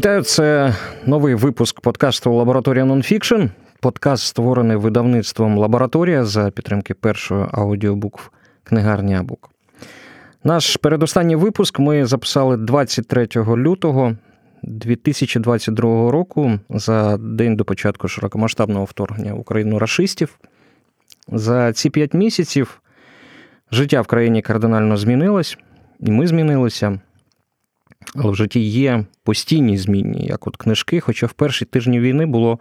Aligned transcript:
Вітаю, 0.00 0.22
це 0.22 0.74
новий 1.06 1.34
випуск 1.34 1.80
подкасту 1.80 2.34
Лабораторія 2.34 2.84
Нонфікшн. 2.84 3.42
Подкаст 3.80 4.26
створений 4.26 4.76
видавництвом 4.76 5.58
Лабораторія 5.58 6.24
за 6.24 6.50
підтримки 6.50 6.94
першої 6.94 7.46
аудіобукв 7.52 8.30
книгарні 8.64 9.14
Абук. 9.14 9.50
Наш 10.44 10.76
передостанній 10.76 11.36
випуск 11.36 11.78
ми 11.78 12.06
записали 12.06 12.56
23 12.56 13.28
лютого 13.36 14.16
2022 14.62 16.10
року 16.10 16.58
за 16.70 17.16
день 17.16 17.56
до 17.56 17.64
початку 17.64 18.08
широкомасштабного 18.08 18.84
вторгнення 18.84 19.34
в 19.34 19.40
Україну 19.40 19.78
рашистів. 19.78 20.38
За 21.28 21.72
ці 21.72 21.90
п'ять 21.90 22.14
місяців 22.14 22.82
життя 23.72 24.00
в 24.00 24.06
країні 24.06 24.42
кардинально 24.42 24.96
змінилось, 24.96 25.58
і 26.00 26.10
ми 26.10 26.26
змінилися. 26.26 27.00
Але 28.14 28.30
в 28.30 28.34
житті 28.34 28.60
є 28.60 29.04
постійні 29.24 29.78
зміни, 29.78 30.18
як 30.20 30.46
от 30.46 30.56
книжки, 30.56 31.00
хоча 31.00 31.26
в 31.26 31.32
перші 31.32 31.64
тижні 31.64 32.00
війни 32.00 32.26
було 32.26 32.58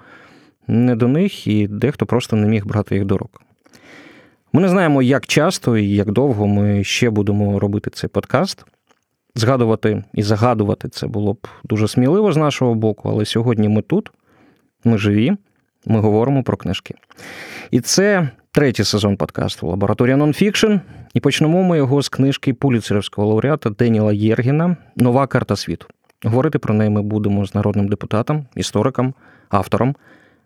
не 0.67 0.95
до 0.95 1.07
них, 1.07 1.47
і 1.47 1.67
дехто 1.67 2.05
просто 2.05 2.35
не 2.35 2.47
міг 2.47 2.65
брати 2.65 2.95
їх 2.95 3.05
до 3.05 3.17
рук. 3.17 3.41
Ми 4.53 4.61
не 4.61 4.69
знаємо, 4.69 5.01
як 5.01 5.27
часто 5.27 5.77
і 5.77 5.89
як 5.89 6.11
довго 6.11 6.47
ми 6.47 6.83
ще 6.83 7.09
будемо 7.09 7.59
робити 7.59 7.89
цей 7.89 8.09
подкаст. 8.09 8.65
Згадувати 9.35 10.03
і 10.13 10.23
загадувати 10.23 10.89
це 10.89 11.07
було 11.07 11.33
б 11.33 11.47
дуже 11.63 11.87
сміливо 11.87 12.31
з 12.31 12.37
нашого 12.37 12.75
боку, 12.75 13.09
але 13.09 13.25
сьогодні 13.25 13.69
ми 13.69 13.81
тут, 13.81 14.11
ми 14.83 14.97
живі, 14.97 15.33
ми 15.85 15.99
говоримо 15.99 16.43
про 16.43 16.57
книжки. 16.57 16.95
І 17.71 17.81
це 17.81 18.29
третій 18.51 18.83
сезон 18.83 19.17
подкасту 19.17 19.67
Лабораторія 19.67 20.17
Нонфікшн. 20.17 20.73
І 21.13 21.19
почнемо 21.19 21.63
ми 21.63 21.77
його 21.77 22.01
з 22.01 22.09
книжки 22.09 22.53
Пуліцерівського 22.53 23.27
лауреата 23.27 23.69
Деніла 23.69 24.13
Єргіна 24.13 24.77
Нова 24.95 25.27
карта 25.27 25.55
світу. 25.55 25.87
Говорити 26.23 26.59
про 26.59 26.73
неї 26.73 26.89
ми 26.89 27.01
будемо 27.01 27.45
з 27.45 27.55
народним 27.55 27.87
депутатом, 27.87 28.45
істориком, 28.55 29.13
автором 29.49 29.95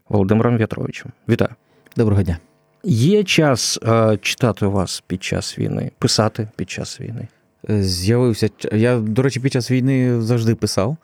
Володимиром 0.10 0.58
В'ятровичем. 0.58 1.12
Вітаю. 1.30 1.52
Доброго 1.98 2.24
дня. 2.24 2.38
Є 2.84 3.24
час 3.24 3.80
е, 3.84 4.18
читати 4.22 4.66
у 4.66 4.72
вас 4.72 5.04
під 5.08 5.24
час 5.24 5.60
війни, 5.60 5.92
писати 6.00 6.48
під 6.56 6.70
час 6.70 7.02
війни? 7.02 7.28
Е, 7.70 7.84
з'явився. 7.84 8.50
Я, 8.72 9.00
до 9.00 9.22
речі, 9.22 9.40
під 9.40 9.54
час 9.54 9.72
війни 9.72 10.22
завжди 10.22 10.56
писав. 10.56 10.98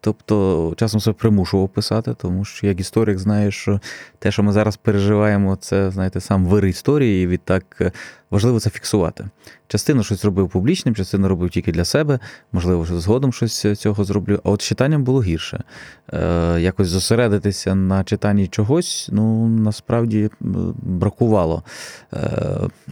Тобто 0.00 0.74
часом 0.76 1.00
себе 1.00 1.16
примушував 1.18 1.68
писати, 1.68 2.14
тому 2.14 2.44
що 2.44 2.66
як 2.66 2.80
історик 2.80 3.18
знаєш, 3.18 3.56
що 3.56 3.80
те, 4.18 4.30
що 4.30 4.42
ми 4.42 4.52
зараз 4.52 4.76
переживаємо, 4.76 5.56
це 5.56 5.90
знаєте, 5.90 6.20
сам 6.20 6.46
вир 6.46 6.66
історії, 6.66 7.24
і 7.24 7.26
відтак 7.26 7.76
е, 7.80 7.92
важливо 8.30 8.60
це 8.60 8.70
фіксувати. 8.70 9.28
Частину 9.68 10.02
щось 10.02 10.24
робив 10.24 10.48
публічним, 10.48 10.94
частину 10.94 11.28
робив 11.28 11.50
тільки 11.50 11.72
для 11.72 11.84
себе, 11.84 12.18
можливо, 12.52 12.86
що 12.86 13.00
згодом 13.00 13.32
щось 13.32 13.66
цього 13.78 14.04
зроблю. 14.04 14.40
А 14.44 14.50
от 14.50 14.62
читанням 14.62 15.04
було 15.04 15.22
гірше. 15.22 15.62
Е, 16.12 16.60
Якось 16.60 16.88
зосередитися 16.88 17.74
на 17.74 18.04
читанні 18.04 18.46
чогось, 18.46 19.08
ну 19.12 19.48
насправді 19.48 20.30
бракувало 20.82 21.62
е, 22.12 22.40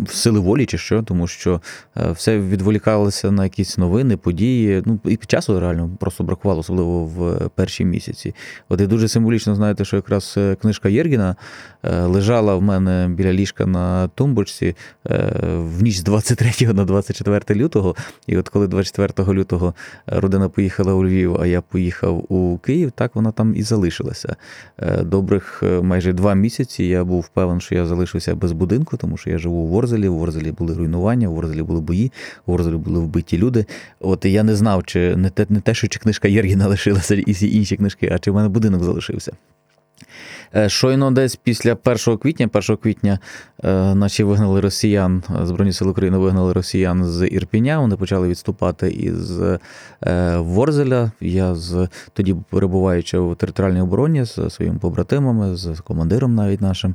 сили 0.08 0.40
волі 0.40 0.66
чи 0.66 0.78
що, 0.78 1.02
тому 1.02 1.26
що 1.26 1.60
е, 1.96 2.10
все 2.10 2.38
відволікалося 2.38 3.30
на 3.30 3.44
якісь 3.44 3.78
новини, 3.78 4.16
події. 4.16 4.82
Ну 4.86 5.00
і 5.04 5.16
часу 5.16 5.60
реально 5.60 5.90
просто 6.00 6.24
бракувало, 6.24 6.60
особливо 6.60 7.04
в 7.04 7.48
перші 7.54 7.84
місяці. 7.84 8.34
От 8.68 8.80
і 8.80 8.86
дуже 8.86 9.08
символічно 9.08 9.54
знаєте, 9.54 9.84
що 9.84 9.96
якраз 9.96 10.34
е, 10.36 10.56
книжка 10.62 10.88
Єргіна 10.88 11.36
е, 11.82 12.00
лежала 12.00 12.54
в 12.54 12.62
мене 12.62 13.08
біля 13.08 13.32
ліжка 13.32 13.66
на 13.66 14.08
тумбочці 14.08 14.76
в 15.56 15.82
ніч 15.82 15.96
з 15.96 16.02
23 16.02 16.72
на 16.72 16.84
24 16.84 17.60
лютого. 17.60 17.96
І 18.26 18.36
от 18.36 18.48
коли 18.48 18.66
24 18.68 19.32
лютого 19.32 19.74
родина 20.06 20.48
поїхала 20.48 20.92
у 20.94 21.04
Львів, 21.04 21.36
а 21.40 21.46
я 21.46 21.60
поїхав 21.60 22.32
у 22.32 22.58
Київ, 22.58 22.90
так 22.90 23.16
вона 23.16 23.32
там 23.32 23.56
і 23.56 23.62
залишилася. 23.62 24.36
Добрих 25.02 25.62
майже 25.82 26.12
два 26.12 26.34
місяці 26.34 26.84
я 26.84 27.04
був 27.04 27.20
впевнений, 27.20 27.60
що 27.60 27.74
я 27.74 27.86
залишився 27.86 28.34
без 28.34 28.52
будинку, 28.52 28.96
тому 28.96 29.16
що 29.16 29.30
я 29.30 29.38
живу 29.38 29.56
у 29.56 29.66
Ворзелі. 29.66 30.08
У 30.08 30.14
Ворзелі 30.14 30.52
були 30.52 30.74
руйнування, 30.74 31.28
у 31.28 31.34
Ворзелі 31.34 31.62
були 31.62 31.80
бої, 31.80 32.12
у 32.46 32.52
Ворзелі 32.52 32.74
були 32.74 33.00
вбиті 33.00 33.38
люди. 33.38 33.66
От 34.00 34.24
я 34.24 34.42
не 34.42 34.56
знав, 34.56 34.84
чи 34.84 35.16
не 35.16 35.30
те, 35.30 35.46
не 35.48 35.60
те, 35.60 35.74
що 35.74 35.88
чи 35.88 35.98
книжка 35.98 36.28
Єргіна 36.28 36.66
лишилася, 36.68 37.14
і 37.14 37.56
інші 37.56 37.76
книжки, 37.76 38.10
а 38.14 38.18
чи 38.18 38.30
в 38.30 38.34
мене 38.34 38.48
будинок 38.48 38.84
залишився. 38.84 39.32
Е, 40.56 40.68
щойно 40.68 41.10
десь 41.10 41.36
після 41.36 41.76
1 41.84 42.18
квітня, 42.18 42.48
1 42.52 42.76
квітня 42.76 43.18
е, 43.64 43.94
наші 43.94 44.24
вигнали 44.24 44.60
росіян, 44.60 45.22
Збройні 45.42 45.72
сили 45.72 45.90
України 45.90 46.18
вигнали 46.18 46.52
росіян 46.52 47.04
з 47.04 47.26
Ірпіня. 47.26 47.80
Вони 47.80 47.96
почали 47.96 48.28
відступати 48.28 48.90
із 48.90 49.40
е, 49.40 49.58
Ворзеля. 50.36 51.10
Я 51.20 51.54
з 51.54 51.88
тоді 52.12 52.36
перебуваючи 52.50 53.18
в 53.18 53.36
територіальній 53.36 53.80
обороні 53.80 54.24
з 54.24 54.50
своїми 54.50 54.78
побратимами, 54.78 55.56
з 55.56 55.80
командиром 55.80 56.34
навіть 56.34 56.60
нашим, 56.60 56.94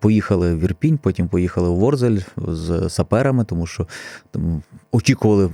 поїхали 0.00 0.54
в 0.54 0.64
Ірпінь, 0.64 0.98
потім 0.98 1.28
поїхали 1.28 1.68
в 1.68 1.74
Ворзель 1.74 2.18
з 2.48 2.88
саперами, 2.88 3.44
тому 3.44 3.66
що 3.66 3.86
там, 4.30 4.62
очікували 4.92 5.50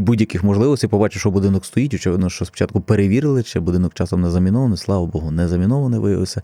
будь-яких 0.00 0.44
можливостей, 0.44 0.90
побачив, 0.90 1.20
що 1.20 1.30
будинок 1.30 1.64
стоїть. 1.64 1.94
Очевидно, 1.94 2.30
що 2.30 2.44
спочатку 2.44 2.80
перевірили, 2.80 3.42
чи 3.42 3.60
будинок 3.60 3.94
часом 3.94 4.20
не 4.20 4.30
замінований. 4.30 4.78
Слава 4.78 5.06
Богу, 5.06 5.30
не 5.30 5.48
замінований 5.48 6.00
виявився 6.00 6.42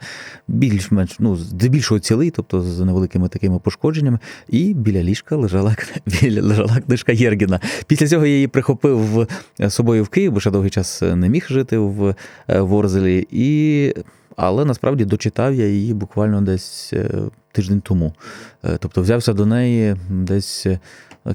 більш-менш 0.49 1.17
ну, 1.19 1.37
здебільшого 1.37 2.01
цілий, 2.01 2.31
тобто 2.31 2.63
з 2.63 2.81
невеликими 2.81 3.29
такими 3.29 3.59
пошкодженнями. 3.59 4.19
І 4.49 4.75
біля 4.75 5.03
ліжка 5.03 5.37
лежала 5.37 5.77
біля 6.07 6.43
лежала 6.43 6.81
книжка 6.87 7.13
Єргіна. 7.13 7.61
Після 7.87 8.07
цього 8.07 8.27
я 8.27 8.35
її 8.35 8.49
прихопив 8.49 9.29
з 9.59 9.71
собою 9.71 10.05
в 10.05 10.09
Київ, 10.09 10.33
бо 10.33 10.41
ще 10.41 10.51
довгий 10.51 10.71
час 10.71 11.03
не 11.03 11.29
міг 11.29 11.47
жити 11.49 11.79
в 11.79 12.15
е, 12.49 12.61
Ворзелі. 12.61 13.27
І... 13.31 13.95
Але 14.37 14.65
насправді 14.65 15.05
дочитав 15.05 15.55
я 15.55 15.67
її 15.67 15.95
буквально 15.95 16.41
десь 16.41 16.91
е, 16.93 17.11
тиждень 17.55 17.81
тому. 17.81 18.15
Е, 18.65 18.77
тобто 18.81 19.03
взявся 19.03 19.33
до 19.33 19.47
неї 19.47 19.97
десь 20.11 20.67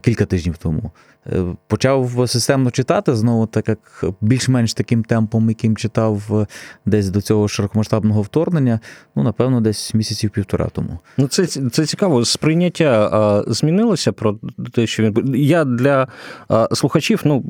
кілька 0.02 0.25
тижнів 0.25 0.57
тому. 0.57 0.91
Е, 1.28 1.44
почав 1.68 2.24
системно 2.28 2.72
читати 2.72 3.16
знову, 3.16 3.46
так 3.46 3.68
як 3.68 4.03
більш-менш 4.22 4.74
таким 4.74 5.03
темпом, 5.03 5.50
яким 5.50 5.75
читав 5.78 6.24
е, 6.31 6.47
десь 6.85 7.09
до 7.09 7.22
цього 7.22 7.47
широкомасштабного 7.47 8.22
вторгнення, 8.22 8.79
ну, 9.16 9.24
напевно, 9.24 9.62
десь 9.62 9.94
місяців 9.94 10.29
півтора 10.29 10.69
тому. 10.74 11.00
Ну, 11.18 11.28
це 11.28 11.46
це 11.47 11.85
цікаво. 11.85 12.25
Сприйняття 12.25 13.09
а, 13.13 13.44
змінилося 13.47 14.12
про 14.12 14.40
те, 14.74 14.88
що 14.88 15.03
він. 15.03 15.35
Я 15.35 15.66
для 15.66 16.08
а, 16.47 16.68
слухачів 16.75 17.22
ну, 17.24 17.44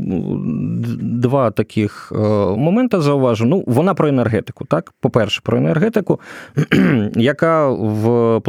два 1.02 1.52
таких 1.52 2.12
а, 2.12 2.18
моменти 2.56 3.02
зауважу. 3.02 3.46
Ну, 3.46 3.64
вона 3.68 3.94
про 3.94 4.08
енергетику, 4.08 4.66
так? 4.66 4.94
По-перше, 5.00 5.42
про 5.44 5.58
енергетику, 5.58 6.20
яка 7.16 7.70
впливає, 7.70 8.40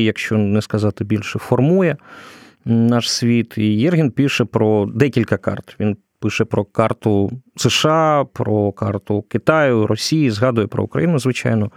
якщо 0.00 0.38
не 0.38 0.62
сказати 0.62 1.04
більше, 1.04 1.38
формує 1.38 1.96
наш 2.64 3.12
світ. 3.12 3.58
І 3.58 3.64
Єрген 3.64 4.10
пише 4.10 4.44
про 4.44 4.86
декілька 4.86 5.36
карт. 5.36 5.76
Він 5.80 5.96
пише 6.20 6.44
про 6.44 6.64
карту 6.64 7.30
США, 7.56 8.24
про 8.32 8.72
карту 8.72 9.22
Китаю, 9.22 9.86
Росії, 9.86 10.30
згадує 10.30 10.66
про 10.66 10.84
Україну, 10.84 11.18
звичайно. 11.18 11.70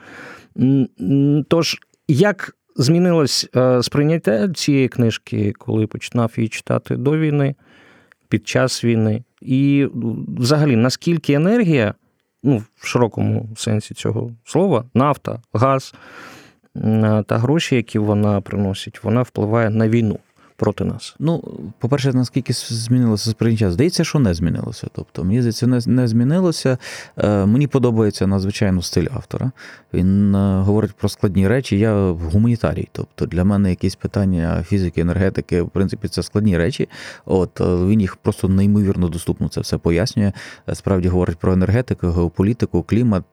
Тож, 1.48 1.78
як 2.08 2.56
змінилось 2.76 3.50
е, 3.56 3.84
сприйняття 3.84 4.50
цієї 4.50 4.88
книжки, 4.88 5.54
коли 5.58 5.88
починав 5.88 6.34
її 6.38 6.50
читати 6.50 6.96
до 6.96 7.18
війни, 7.18 7.56
під 8.30 8.48
час 8.48 8.84
війни? 8.84 9.24
І 9.42 9.88
взагалі, 10.38 10.76
наскільки 10.76 11.34
енергія, 11.34 11.94
ну, 12.44 12.64
в 12.76 12.88
широкому 12.88 13.50
сенсі 13.58 13.94
цього 13.94 14.32
слова, 14.44 14.86
нафта, 14.94 15.42
газ 15.54 15.94
та 17.26 17.38
гроші, 17.38 17.76
які 17.76 18.00
вона 18.00 18.42
приносить, 18.42 19.04
вона 19.04 19.22
впливає 19.22 19.70
на 19.70 19.90
війну? 19.90 20.20
Проти 20.60 20.84
нас? 20.84 21.16
Ну, 21.20 21.44
по-перше, 21.80 22.14
наскільки 22.14 22.54
змінилося 22.54 23.30
сприйняття? 23.30 23.72
Здається, 23.72 24.04
що 24.04 24.20
не 24.20 24.34
змінилося. 24.34 24.88
Тобто, 24.94 25.24
мені 25.24 25.42
здається, 25.42 25.68
не, 25.68 25.80
не 25.86 26.08
змінилося. 26.08 26.78
Е, 27.18 27.46
мені 27.46 27.68
подобається 27.68 28.28
надзвичайно 28.28 28.82
стиль 28.82 29.08
автора. 29.14 29.52
Він 29.94 30.36
е, 30.36 30.62
говорить 30.62 30.94
про 30.94 31.10
складні 31.10 31.48
речі. 31.48 31.80
Я 31.80 32.12
гуманітарій. 32.12 32.88
Тобто 32.92 33.26
для 33.26 33.44
мене 33.44 33.70
якісь 33.70 33.96
питання 33.96 34.64
фізики, 34.68 35.02
енергетики, 35.02 35.62
в 35.62 35.70
принципі, 35.70 36.08
це 36.08 36.24
складні 36.24 36.58
речі. 36.58 36.90
От 37.26 37.62
е, 37.62 37.64
він 37.64 38.02
їх 38.02 38.16
просто 38.16 38.48
неймовірно 38.48 39.08
доступно 39.08 39.50
це 39.50 39.62
все 39.62 39.78
пояснює. 39.78 40.32
Справді 40.74 41.08
говорить 41.08 41.38
про 41.38 41.54
енергетику, 41.54 42.08
геополітику, 42.08 42.84
клімат. 42.84 43.24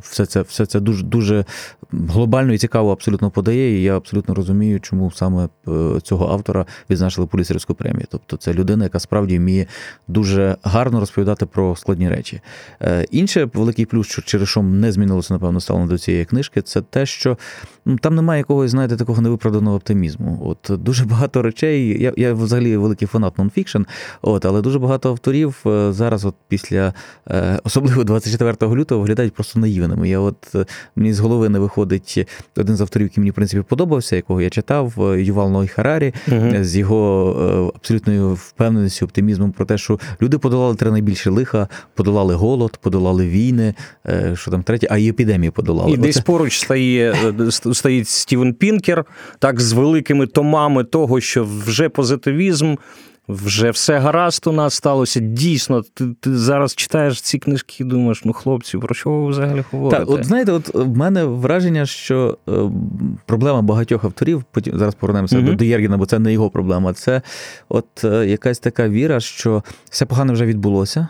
Все 0.00 0.26
це 0.26 0.42
все 0.42 0.66
це 0.66 0.80
дуже 0.80 1.04
дуже 1.04 1.44
глобально 1.92 2.52
і 2.52 2.58
цікаво 2.58 2.92
абсолютно 2.92 3.30
подає. 3.30 3.78
І 3.78 3.82
я 3.82 3.96
абсолютно 3.96 4.34
розумію, 4.34 4.80
чому 4.80 5.10
саме 5.10 5.48
цього 6.02 6.23
цього 6.24 6.34
автора 6.34 6.66
відзначили 6.90 7.26
поліцейську 7.26 7.74
премію. 7.74 8.06
Тобто 8.10 8.36
це 8.36 8.54
людина, 8.54 8.84
яка 8.84 8.98
справді 8.98 9.38
вміє 9.38 9.66
дуже 10.08 10.56
гарно 10.62 11.00
розповідати 11.00 11.46
про 11.46 11.76
складні 11.76 12.08
речі. 12.08 12.40
Е, 12.82 13.06
інше 13.10 13.48
великий 13.54 13.86
плюс, 13.86 14.06
що 14.06 14.22
через 14.22 14.48
що 14.48 14.62
не 14.62 14.92
змінилося, 14.92 15.34
напевно, 15.34 15.60
ставлено 15.60 15.88
до 15.88 15.98
цієї 15.98 16.24
книжки, 16.24 16.62
це 16.62 16.80
те, 16.80 17.06
що 17.06 17.38
ну, 17.84 17.96
там 17.96 18.14
немає 18.14 18.38
якогось, 18.38 18.70
знаєте, 18.70 18.96
такого 18.96 19.22
невиправданого 19.22 19.76
оптимізму. 19.76 20.40
От 20.44 20.82
дуже 20.82 21.04
багато 21.04 21.42
речей. 21.42 22.02
Я 22.02 22.12
я 22.16 22.34
взагалі 22.34 22.76
великий 22.76 23.08
фанат 23.08 23.38
нонфікшн, 23.38 23.82
от, 24.22 24.44
але 24.44 24.62
дуже 24.62 24.78
багато 24.78 25.10
авторів 25.10 25.62
е, 25.66 25.92
зараз, 25.92 26.24
от 26.24 26.34
після 26.48 26.94
особливо 27.64 28.04
24 28.04 28.74
лютого, 28.74 29.00
виглядають 29.00 29.34
просто 29.34 29.60
наївними. 29.60 30.08
Я 30.08 30.18
от 30.18 30.54
мені 30.96 31.12
з 31.12 31.20
голови 31.20 31.48
не 31.48 31.58
виходить 31.58 32.28
один 32.56 32.76
з 32.76 32.80
авторів, 32.80 33.06
який 33.06 33.20
мені 33.20 33.30
в 33.30 33.34
принципі 33.34 33.64
подобався, 33.68 34.16
якого 34.16 34.40
я 34.40 34.50
читав, 34.50 34.94
е, 34.98 35.22
Ювал 35.22 35.50
Ной 35.50 35.68
Харарі, 35.68 36.13
угу. 36.32 36.64
з 36.64 36.76
його 36.76 37.36
е, 37.40 37.76
абсолютною 37.76 38.34
впевненістю, 38.34 39.06
оптимізмом 39.06 39.52
про 39.52 39.64
те, 39.64 39.78
що 39.78 39.98
люди 40.22 40.38
подолали 40.38 40.74
три 40.74 40.90
найбільше 40.90 41.30
лиха, 41.30 41.68
подолали 41.94 42.34
голод, 42.34 42.76
подолали 42.76 43.28
війни, 43.28 43.74
що 44.34 44.50
там 44.50 44.62
третє, 44.62 44.86
а 44.90 44.98
і 44.98 45.08
епідемії 45.08 45.50
подолали. 45.50 45.90
І 45.90 45.94
Оце... 45.94 46.02
десь 46.02 46.20
поруч 46.20 46.58
стає, 46.58 47.14
стоїть 47.72 48.08
Стівен 48.08 48.54
Пінкер, 48.54 49.04
так 49.38 49.60
з 49.60 49.72
великими 49.72 50.26
томами 50.26 50.84
того, 50.84 51.20
що 51.20 51.44
вже 51.66 51.88
позитивізм 51.88 52.74
вже 53.28 53.70
все 53.70 53.98
гаразд 53.98 54.46
у 54.46 54.52
нас 54.52 54.74
сталося. 54.74 55.20
Дійсно, 55.20 55.82
ти 55.94 56.04
ти 56.20 56.36
зараз 56.36 56.74
читаєш 56.74 57.20
ці 57.20 57.38
книжки 57.38 57.76
і 57.80 57.84
думаєш, 57.84 58.24
ну 58.24 58.32
хлопці, 58.32 58.78
про 58.78 58.94
що 58.94 59.10
ви 59.10 59.30
взагалі 59.30 59.64
говорите? 59.70 60.04
Так, 60.04 60.10
от 60.10 60.24
знаєте, 60.24 60.52
от 60.52 60.74
в 60.74 60.96
мене 60.96 61.24
враження, 61.24 61.86
що 61.86 62.38
е, 62.48 62.52
проблема 63.26 63.62
багатьох 63.62 64.04
авторів, 64.04 64.44
потім 64.50 64.78
зараз 64.78 64.94
повернемося 64.94 65.36
mm-hmm. 65.36 65.56
до 65.56 65.64
Єргіна, 65.64 65.96
бо 65.96 66.06
це 66.06 66.18
не 66.18 66.32
його 66.32 66.50
проблема. 66.50 66.92
Це 66.92 67.22
от 67.68 68.04
е, 68.04 68.26
якась 68.26 68.58
така 68.58 68.88
віра, 68.88 69.20
що 69.20 69.62
все 69.90 70.06
погано 70.06 70.32
вже 70.32 70.46
відбулося. 70.46 71.08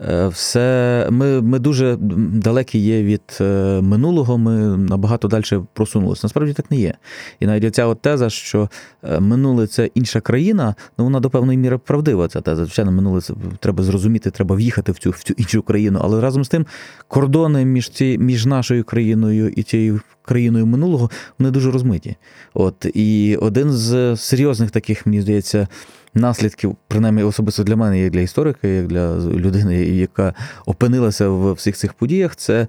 Е, 0.00 0.28
все, 0.28 1.08
Ми 1.10 1.40
ми 1.40 1.58
дуже 1.58 1.96
далекі 2.32 2.78
є 2.78 3.02
від 3.02 3.38
е, 3.40 3.44
минулого, 3.82 4.38
ми 4.38 4.76
набагато 4.76 5.28
далі 5.28 5.44
просунулися. 5.72 6.20
Насправді 6.24 6.52
так 6.52 6.70
не 6.70 6.76
є. 6.76 6.94
І 7.40 7.46
навіть 7.46 7.74
ця 7.74 7.86
от 7.86 8.00
теза, 8.00 8.30
що 8.30 8.68
е, 9.02 9.20
минуле 9.20 9.66
це 9.66 9.90
інша 9.94 10.20
країна, 10.20 10.74
ну 10.98 11.04
вона 11.04 11.20
до 11.20 11.30
певної 11.30 11.58
міри 11.58 11.78
правдива. 11.78 12.28
Ця 12.28 12.40
теза. 12.40 12.64
Звичайно, 12.64 12.92
минуле 12.92 13.20
це 13.20 13.34
треба 13.60 13.84
зрозуміти, 13.84 14.30
треба 14.30 14.56
в'їхати 14.56 14.92
в 14.92 14.98
цю 14.98 15.10
в 15.10 15.22
цю 15.22 15.34
іншу 15.36 15.62
країну. 15.62 16.00
Але 16.02 16.20
разом 16.20 16.44
з 16.44 16.48
тим 16.48 16.66
кордони 17.08 17.64
між 17.64 17.88
ці, 17.88 18.18
між 18.18 18.46
нашою 18.46 18.84
країною 18.84 19.48
і 19.48 19.62
цією 19.62 20.00
країною 20.22 20.66
минулого 20.66 21.10
вони 21.38 21.50
дуже 21.50 21.70
розмиті. 21.70 22.16
От 22.54 22.86
І 22.94 23.36
один 23.36 23.72
з 23.72 24.16
серйозних 24.16 24.70
таких, 24.70 25.06
мені 25.06 25.20
здається, 25.20 25.68
наслідків, 26.14 26.76
принаймні 26.88 27.22
особисто 27.22 27.64
для 27.64 27.76
мене, 27.76 28.00
як 28.00 28.12
для 28.12 28.20
історика, 28.20 28.68
як 28.68 28.86
для 28.86 29.18
людини, 29.18 29.74
яка 29.84 30.34
опинилася 30.66 31.28
в 31.28 31.52
всіх 31.52 31.76
цих 31.76 31.92
подіях, 31.92 32.36
це 32.36 32.66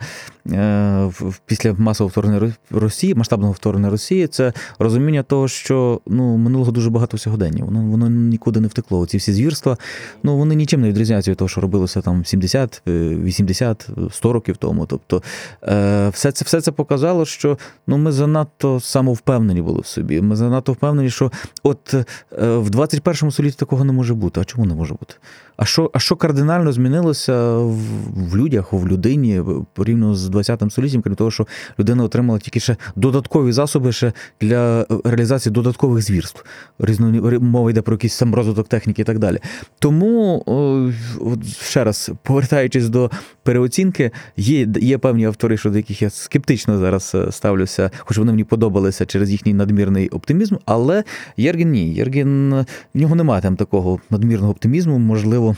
після 1.45 1.73
масового 1.73 2.09
вторгнення 2.09 2.53
Росії, 2.71 3.15
масштабного 3.15 3.51
вторгнення 3.51 3.89
Росії, 3.89 4.27
це 4.27 4.53
розуміння 4.79 5.23
того, 5.23 5.47
що 5.47 6.01
ну 6.07 6.37
минулого 6.37 6.71
дуже 6.71 6.89
багато 6.89 7.17
сьогодення. 7.17 7.65
Воно 7.65 7.81
воно 7.81 8.09
нікуди 8.09 8.59
не 8.59 8.67
втекло. 8.67 9.05
Ці 9.05 9.17
всі 9.17 9.33
звірства, 9.33 9.77
ну 10.23 10.37
вони 10.37 10.55
нічим 10.55 10.81
не 10.81 10.89
відрізняються 10.89 11.31
від 11.31 11.37
того, 11.37 11.49
що 11.49 11.61
робилося 11.61 12.01
там 12.01 12.25
70, 12.25 12.81
80, 12.87 13.89
100 14.11 14.33
років 14.33 14.57
тому. 14.57 14.85
Тобто 14.85 15.23
е, 15.63 16.09
все 16.09 16.31
це 16.31 16.45
все 16.45 16.61
це 16.61 16.71
показало, 16.71 17.25
що 17.25 17.57
ну 17.87 17.97
ми 17.97 18.11
занадто 18.11 18.79
самовпевнені 18.79 19.61
були 19.61 19.81
в 19.81 19.85
собі. 19.85 20.21
Ми 20.21 20.35
занадто 20.35 20.73
впевнені, 20.73 21.09
що 21.09 21.31
от 21.63 21.93
е, 21.93 22.05
в 22.57 22.69
21 22.69 23.31
столітті 23.31 23.57
такого 23.57 23.83
не 23.83 23.93
може 23.93 24.13
бути. 24.13 24.41
А 24.41 24.43
чому 24.43 24.65
не 24.65 24.75
може 24.75 24.93
бути? 24.93 25.13
А 25.57 25.65
що 25.65 25.91
а 25.93 25.99
що 25.99 26.15
кардинально 26.15 26.71
змінилося 26.71 27.57
в, 27.57 27.79
в 28.13 28.37
людях, 28.37 28.73
в 28.73 28.87
людині 28.87 29.41
порівняно 29.73 30.15
з 30.15 30.29
20 30.35 30.71
століттям, 30.71 31.01
крім 31.01 31.15
того, 31.15 31.31
що 31.31 31.47
людина 31.79 32.03
отримала 32.03 32.39
тільки 32.39 32.59
ще 32.59 32.75
додаткові 32.95 33.51
засоби 33.51 33.91
ще 33.91 34.13
для 34.41 34.85
реалізації 35.03 35.53
додаткових 35.53 36.03
звірств. 36.03 36.45
Різно 36.79 37.39
мова 37.41 37.69
йде 37.69 37.81
про 37.81 37.93
якийсь 37.93 38.13
сам 38.13 38.35
розвиток 38.35 38.67
техніки 38.67 39.01
і 39.01 39.05
так 39.05 39.19
далі. 39.19 39.39
Тому 39.79 40.43
ще 41.61 41.83
раз 41.83 42.11
повертаючись 42.23 42.89
до 42.89 43.11
переоцінки, 43.43 44.11
є 44.37 44.67
є 44.81 44.97
певні 44.97 45.25
автори, 45.25 45.57
щодо 45.57 45.77
яких 45.77 46.01
я 46.01 46.09
скептично 46.09 46.77
зараз 46.77 47.11
е, 47.15 47.31
ставлюся, 47.31 47.91
хоч 47.99 48.17
вони 48.17 48.31
мені 48.31 48.43
подобалися 48.43 49.05
через 49.05 49.31
їхній 49.31 49.53
надмірний 49.53 50.09
оптимізм. 50.09 50.55
Але 50.65 51.03
Єрген 51.37 51.71
ні. 51.71 51.93
Єрген 51.93 52.53
в 52.93 52.97
нього 52.99 53.15
немає 53.15 53.41
там 53.41 53.55
такого 53.55 53.99
надмірного 54.09 54.51
оптимізму, 54.51 54.99
можливо. 54.99 55.55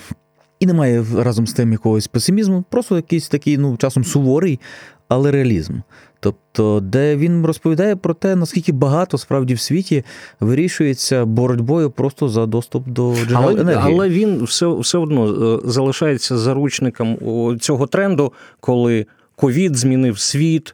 І 0.60 0.66
немає 0.66 1.06
разом 1.16 1.48
з 1.48 1.54
тим 1.54 1.72
якогось 1.72 2.08
песимізму, 2.08 2.64
просто 2.70 2.96
якийсь 2.96 3.30
такий, 3.30 3.58
ну, 3.58 3.78
часом 3.78 4.04
суворий, 4.04 4.60
але 5.08 5.32
реалізм. 5.32 5.74
Тобто, 6.20 6.80
де 6.80 7.16
він 7.16 7.46
розповідає 7.46 7.96
про 7.96 8.14
те, 8.14 8.36
наскільки 8.36 8.72
багато 8.72 9.18
справді 9.18 9.54
в 9.54 9.60
світі 9.60 10.04
вирішується 10.40 11.26
боротьбою 11.26 11.92
просто 11.92 12.30
за 12.30 12.46
доступ 12.46 12.88
до 12.88 13.16
джерел 13.16 13.44
але, 13.44 13.62
енергії. 13.62 13.94
Але 13.94 14.10
він 14.10 14.44
все 14.44 14.68
все 14.68 14.98
одно 14.98 15.56
е, 15.56 15.60
залишається 15.66 16.38
заручником 16.38 17.18
цього 17.60 17.88
тренду, 17.88 18.34
коли 18.60 19.06
ковід 19.36 19.76
змінив 19.76 20.20
світ. 20.20 20.74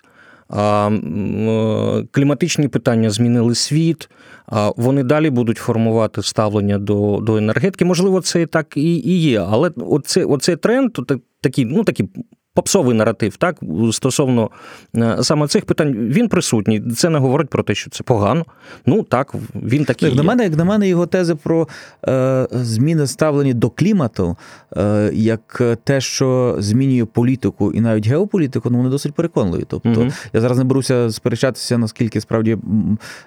Е, 0.53 0.91
кліматичні 2.11 2.67
питання 2.67 3.09
змінили 3.09 3.55
світ, 3.55 4.09
вони 4.77 5.03
далі 5.03 5.29
будуть 5.29 5.57
формувати 5.57 6.23
ставлення 6.23 6.77
до 6.77 7.19
до 7.21 7.37
енергетики. 7.37 7.85
Можливо, 7.85 8.21
це 8.21 8.45
так 8.45 8.77
і 8.77 8.95
і 8.95 9.21
є. 9.21 9.39
Але 9.49 9.71
оце, 9.77 10.25
оцей 10.25 10.55
тренд, 10.55 10.91
такий, 11.41 11.65
ну 11.65 11.83
такі 11.83 12.09
попсовий 12.53 12.95
наратив, 12.95 13.37
так 13.37 13.59
стосовно 13.91 14.49
е, 14.95 15.17
саме 15.21 15.47
цих 15.47 15.65
питань, 15.65 15.93
він 15.93 16.27
присутній. 16.27 16.81
Це 16.81 17.09
не 17.09 17.19
говорить 17.19 17.49
про 17.49 17.63
те, 17.63 17.75
що 17.75 17.89
це 17.89 18.03
погано. 18.03 18.45
Ну 18.85 19.03
так, 19.03 19.33
він 19.55 19.85
такий. 19.85 20.09
Як 20.09 20.17
на 20.17 20.23
мене, 20.23 20.43
як 20.43 20.57
на 20.57 20.63
мене, 20.63 20.87
його 20.87 21.05
тези 21.05 21.35
про 21.35 21.67
е, 22.07 22.47
зміни 22.51 23.07
ставлені 23.07 23.53
до 23.53 23.69
клімату, 23.69 24.37
е, 24.77 25.11
як 25.13 25.61
те, 25.83 26.01
що 26.01 26.55
змінює 26.59 27.05
політику 27.05 27.71
і 27.71 27.81
навіть 27.81 28.07
геополітику, 28.07 28.69
ну 28.69 28.77
вони 28.77 28.89
досить 28.89 29.13
переконливі. 29.13 29.63
Тобто 29.67 29.89
угу. 29.89 30.11
я 30.33 30.41
зараз 30.41 30.57
не 30.57 30.63
беруся 30.63 31.11
сперечатися, 31.11 31.77
наскільки 31.77 32.21
справді 32.21 32.57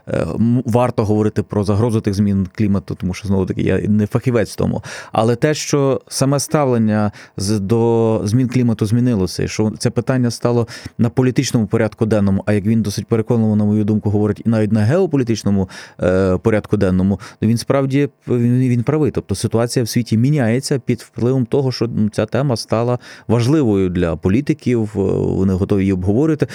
е, 0.08 0.26
варто 0.64 1.04
говорити 1.04 1.42
про 1.42 1.64
загрозу 1.64 2.00
тих 2.00 2.14
змін 2.14 2.48
клімату, 2.54 2.94
тому 2.94 3.14
що 3.14 3.28
знову 3.28 3.46
таки 3.46 3.62
я 3.62 3.78
не 3.78 4.06
фахівець 4.06 4.52
в 4.52 4.56
тому. 4.56 4.82
Але 5.12 5.36
те, 5.36 5.54
що 5.54 6.00
саме 6.08 6.40
ставлення 6.40 7.12
до 7.60 8.20
змін 8.24 8.48
клімату 8.48 8.86
змінило 8.86 9.15
змінилося, 9.16 9.42
і 9.42 9.48
що 9.48 9.72
це 9.78 9.90
питання 9.90 10.30
стало 10.30 10.66
на 10.98 11.08
політичному 11.08 11.66
порядку 11.66 12.06
денному. 12.06 12.42
А 12.46 12.52
як 12.52 12.66
він 12.66 12.82
досить 12.82 13.06
переконливо, 13.06 13.56
на 13.56 13.64
мою 13.64 13.84
думку, 13.84 14.10
говорить, 14.10 14.42
і 14.44 14.48
навіть 14.48 14.72
на 14.72 14.80
геополітичному 14.80 15.68
е, 16.00 16.36
порядку 16.36 16.76
денному, 16.76 17.20
то 17.40 17.46
він 17.46 17.58
справді 17.58 18.08
він, 18.28 18.68
він 18.68 18.82
правий. 18.82 19.10
Тобто 19.10 19.34
ситуація 19.34 19.84
в 19.84 19.88
світі 19.88 20.16
міняється 20.16 20.78
під 20.78 21.00
впливом 21.00 21.46
того, 21.46 21.72
що 21.72 21.88
ну, 21.94 22.08
ця 22.08 22.26
тема 22.26 22.56
стала 22.56 22.98
важливою 23.28 23.90
для 23.90 24.16
політиків. 24.16 24.82
Е, 24.96 24.98
вони 25.36 25.52
готові 25.52 25.80
її 25.80 25.92
обговорити. 25.92 26.46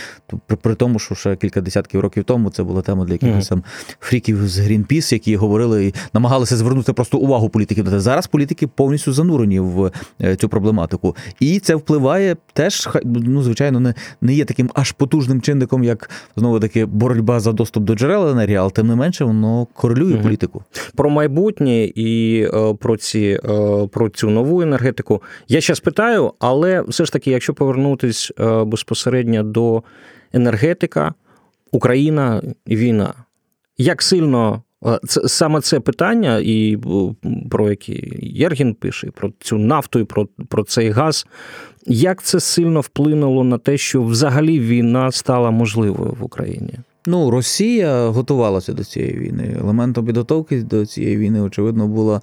При, 0.47 0.57
при 0.57 0.75
тому, 0.75 0.99
що 0.99 1.15
ще 1.15 1.35
кілька 1.35 1.61
десятків 1.61 2.01
років 2.01 2.23
тому 2.23 2.49
це 2.49 2.63
була 2.63 2.81
тема 2.81 3.05
для 3.05 3.13
якихось 3.13 3.47
там 3.47 3.63
фріків 3.99 4.47
з 4.47 4.59
Грінпіс, 4.59 5.13
які 5.13 5.35
говорили 5.35 5.85
і 5.85 5.93
намагалися 6.13 6.57
звернути 6.57 6.93
просто 6.93 7.17
увагу 7.17 7.49
політиків. 7.49 7.99
Зараз 7.99 8.27
політики 8.27 8.67
повністю 8.67 9.13
занурені 9.13 9.59
в 9.59 9.91
е, 10.21 10.35
цю 10.35 10.49
проблематику, 10.49 11.15
і 11.39 11.59
це 11.59 11.75
впливає 11.75 12.35
теж 12.53 12.89
ну, 13.03 13.43
звичайно 13.43 13.79
не 13.79 13.93
не 14.21 14.33
є 14.33 14.45
таким 14.45 14.71
аж 14.73 14.91
потужним 14.91 15.41
чинником, 15.41 15.83
як 15.83 16.09
знову 16.35 16.59
таки 16.59 16.85
боротьба 16.85 17.39
за 17.39 17.51
доступ 17.51 17.83
до 17.83 17.95
джерел 17.95 18.29
енергії, 18.29 18.57
але 18.57 18.69
тим 18.69 18.87
не 18.87 18.95
менше 18.95 19.23
воно 19.23 19.67
корелює 19.73 20.13
угу. 20.13 20.23
політику. 20.23 20.63
Про 20.95 21.09
майбутнє 21.09 21.83
і 21.83 22.41
е, 22.53 22.73
про 22.73 22.97
ці 22.97 23.39
е, 23.45 23.87
про 23.87 24.09
цю 24.09 24.29
нову 24.29 24.61
енергетику. 24.61 25.21
Я 25.47 25.61
ще 25.61 25.75
спитаю, 25.75 26.33
але 26.39 26.81
все 26.81 27.05
ж 27.05 27.13
таки, 27.13 27.31
якщо 27.31 27.53
повернутись 27.53 28.31
е, 28.39 28.63
безпосередньо 28.63 29.43
до 29.43 29.83
енергетика, 30.33 31.13
Україна 31.71 32.41
і 32.65 32.75
війна, 32.75 33.13
як 33.77 34.01
сильно 34.01 34.63
це 35.07 35.27
саме 35.27 35.61
це 35.61 35.79
питання, 35.79 36.41
і 36.43 36.77
про 37.49 37.69
які 37.69 38.13
Єргін 38.21 38.73
пише, 38.73 39.11
про 39.11 39.31
цю 39.39 39.57
нафту, 39.57 39.99
і 39.99 40.03
про, 40.03 40.27
про 40.47 40.63
цей 40.63 40.89
газ. 40.89 41.27
Як 41.85 42.23
це 42.23 42.39
сильно 42.39 42.81
вплинуло 42.81 43.43
на 43.43 43.57
те, 43.57 43.77
що 43.77 44.03
взагалі 44.03 44.59
війна 44.59 45.11
стала 45.11 45.51
можливою 45.51 46.15
в 46.19 46.23
Україні? 46.23 46.73
Ну, 47.05 47.31
Росія 47.31 48.07
готувалася 48.07 48.73
до 48.73 48.83
цієї 48.83 49.19
війни. 49.19 49.57
Елементом 49.59 50.05
підготовки 50.05 50.61
до 50.63 50.85
цієї 50.85 51.17
війни, 51.17 51.41
очевидно, 51.41 51.87
була 51.87 52.21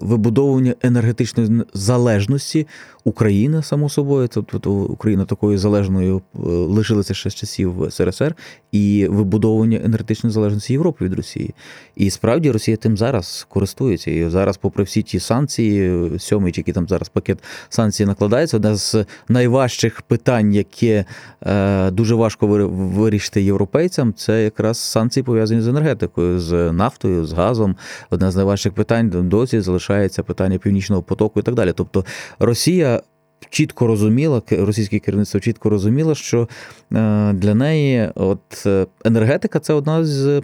вибудовування 0.00 0.74
енергетичної 0.82 1.62
залежності 1.74 2.66
України, 3.04 3.62
само 3.62 3.88
собою, 3.88 4.28
тобто 4.28 4.72
Україна 4.72 5.24
такою 5.24 5.58
залежною 5.58 6.16
е, 6.16 6.38
лишилася 6.48 7.14
ще 7.14 7.30
з 7.30 7.34
часів 7.34 7.86
СРСР, 7.90 8.34
і 8.72 9.06
вибудовування 9.10 9.80
енергетичної 9.84 10.32
залежності 10.32 10.72
Європи 10.72 11.04
від 11.04 11.14
Росії. 11.14 11.54
І 11.96 12.10
справді 12.10 12.50
Росія 12.50 12.76
тим 12.76 12.96
зараз 12.96 13.46
користується. 13.48 14.10
І 14.10 14.28
зараз, 14.28 14.56
попри 14.56 14.84
всі 14.84 15.02
ті 15.02 15.20
санкції, 15.20 16.10
сьомий, 16.18 16.52
який 16.56 16.74
там 16.74 16.88
зараз 16.88 17.08
пакет 17.08 17.38
санкцій 17.68 18.06
накладається, 18.06 18.56
одне 18.56 18.74
з 18.76 19.04
найважчих 19.28 20.02
питань, 20.02 20.54
яке 20.54 21.04
е, 21.46 21.90
дуже 21.90 22.14
важко 22.14 22.46
вирішити 22.46 23.42
європейцям, 23.42 24.14
це 24.14 24.44
якраз 24.44 24.78
санкції 24.78 25.24
пов'язані 25.24 25.60
з 25.60 25.68
енергетикою, 25.68 26.40
з 26.40 26.72
нафтою, 26.72 27.26
з 27.26 27.32
газом. 27.32 27.76
Одне 28.10 28.30
з 28.30 28.36
найважчих 28.36 28.72
питань 28.72 29.28
досі 29.28 29.51
досі 29.52 29.64
залишається 29.64 30.22
питання 30.22 30.58
північного 30.58 31.02
потоку 31.02 31.40
і 31.40 31.42
так 31.42 31.54
далі. 31.54 31.72
Тобто 31.76 32.04
Росія. 32.38 33.02
Чітко 33.50 33.86
розуміла, 33.86 34.42
російське 34.50 34.98
керівництво 34.98 35.40
чітко 35.40 35.70
розуміло, 35.70 36.14
що 36.14 36.48
е, 36.92 37.32
для 37.32 37.54
неї 37.54 38.10
от 38.14 38.66
е, 38.66 38.86
енергетика 39.04 39.60
це 39.60 39.72
одна 39.74 40.04
з 40.04 40.42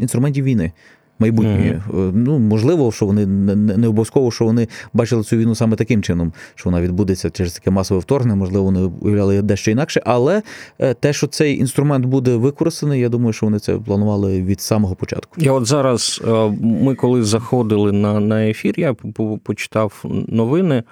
інструментів 0.00 0.44
війни 0.44 0.72
майбутньої. 1.18 1.80
Mm-hmm. 1.90 2.12
Ну 2.14 2.38
можливо, 2.38 2.92
що 2.92 3.06
вони 3.06 3.26
не 3.26 3.88
обов'язково, 3.88 4.30
що 4.30 4.44
вони 4.44 4.68
бачили 4.92 5.22
цю 5.22 5.36
війну 5.36 5.54
саме 5.54 5.76
таким 5.76 6.02
чином, 6.02 6.32
що 6.54 6.70
вона 6.70 6.82
відбудеться 6.82 7.30
через 7.30 7.52
таке 7.52 7.70
масове 7.70 8.00
вторгнення, 8.00 8.36
можливо, 8.36 8.64
вони 8.64 8.80
уявляли 9.00 9.42
дещо 9.42 9.70
інакше. 9.70 10.02
Але 10.04 10.42
е, 10.78 10.94
те, 10.94 11.12
що 11.12 11.26
цей 11.26 11.58
інструмент 11.58 12.06
буде 12.06 12.36
використаний, 12.36 13.00
я 13.00 13.08
думаю, 13.08 13.32
що 13.32 13.46
вони 13.46 13.58
це 13.58 13.74
планували 13.74 14.42
від 14.42 14.60
самого 14.60 14.94
початку. 14.94 15.40
Я 15.40 15.52
от 15.52 15.66
зараз 15.66 16.22
е, 16.28 16.56
ми 16.60 16.94
коли 16.94 17.22
заходили 17.22 17.92
на, 17.92 18.20
на 18.20 18.48
ефір, 18.48 18.74
я 18.76 18.94
почитав 19.42 20.04
новини. 20.28 20.82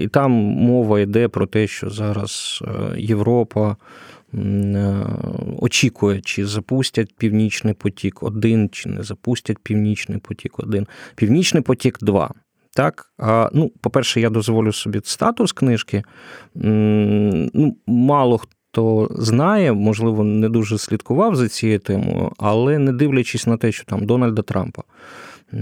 І 0.00 0.08
там 0.08 0.30
мова 0.32 1.00
йде 1.00 1.28
про 1.28 1.46
те, 1.46 1.66
що 1.66 1.90
зараз 1.90 2.62
Європа 2.96 3.76
Е, 4.19 4.19
очікує, 5.58 6.20
чи 6.20 6.46
запустять 6.46 7.14
Північний 7.18 7.74
потік 7.74 8.22
1 8.22 8.68
чи 8.68 8.88
не 8.88 9.02
запустять 9.02 9.58
Північний 9.58 10.18
потік 10.18 10.58
1 10.58 10.86
Північний 11.14 11.62
потік 11.62 11.98
2 12.00 12.30
Так, 12.74 13.12
ну, 13.52 13.72
по-перше, 13.80 14.20
я 14.20 14.30
дозволю 14.30 14.72
собі 14.72 15.00
статус 15.04 15.52
книжки. 15.52 16.02
Ну, 16.54 17.76
Мало 17.86 18.38
хто 18.38 19.08
знає, 19.18 19.72
можливо, 19.72 20.24
не 20.24 20.48
дуже 20.48 20.78
слідкував 20.78 21.36
за 21.36 21.48
цією 21.48 21.78
темою, 21.78 22.32
але 22.38 22.78
не 22.78 22.92
дивлячись 22.92 23.46
на 23.46 23.56
те, 23.56 23.72
що 23.72 23.84
там 23.84 24.06
Дональда 24.06 24.42
Трампа, 24.42 24.82
е, 25.52 25.56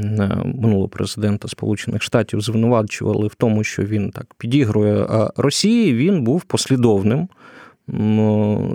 минулого 0.44 0.88
президента 0.88 1.48
Сполучених 1.48 2.02
Штатів, 2.02 2.40
звинувачували 2.40 3.26
в 3.26 3.34
тому, 3.34 3.64
що 3.64 3.82
він 3.82 4.10
так 4.10 4.34
підігрує 4.38 5.06
Росії, 5.36 5.94
він 5.94 6.22
був 6.22 6.42
послідовним 6.42 7.28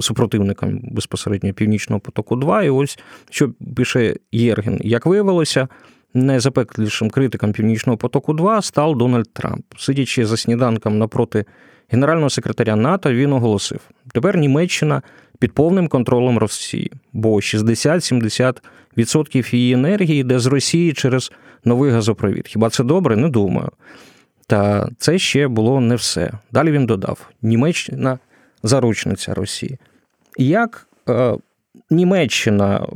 супротивникам 0.02 0.80
безпосередньо 0.84 1.54
Північного 1.54 2.00
потоку 2.00 2.36
2. 2.36 2.64
І 2.64 2.70
ось 2.70 3.00
що 3.30 3.50
пише 3.76 4.16
Єрген, 4.32 4.80
як 4.84 5.06
виявилося. 5.06 5.68
Найзапеклішим 6.16 7.10
критиком 7.10 7.54
Північного 7.54 7.98
потоку 7.98 8.34
2 8.34 8.62
став 8.62 8.98
Дональд 8.98 9.34
Трамп. 9.34 9.66
Сидячи 9.78 10.26
за 10.26 10.38
сніданком 10.38 10.98
напроти 10.98 11.46
генерального 11.90 12.30
секретаря 12.30 12.76
НАТО, 12.76 13.14
він 13.14 13.34
оголосив: 13.34 13.80
тепер 14.14 14.38
Німеччина 14.38 15.02
під 15.40 15.54
повним 15.54 15.88
контролем 15.88 16.38
Росії, 16.38 16.92
бо 17.14 17.36
60-70% 17.36 19.56
її 19.56 19.74
енергії 19.74 20.20
йде 20.20 20.40
з 20.40 20.46
Росії 20.46 20.94
через 20.94 21.32
новий 21.66 21.92
газопровід. 21.92 22.48
Хіба 22.48 22.70
це 22.70 22.84
добре? 22.84 23.16
Не 23.16 23.30
думаю. 23.30 23.70
Та 24.48 24.90
це 24.98 25.18
ще 25.18 25.48
було 25.48 25.82
не 25.82 25.96
все. 25.96 26.32
Далі 26.52 26.72
він 26.72 26.86
додав: 26.86 27.30
Німеччина 27.42 28.20
заручниця 28.64 29.34
Росії. 29.34 29.78
Як 30.38 30.88
е, 31.10 31.36
Німеччина, 31.90 32.88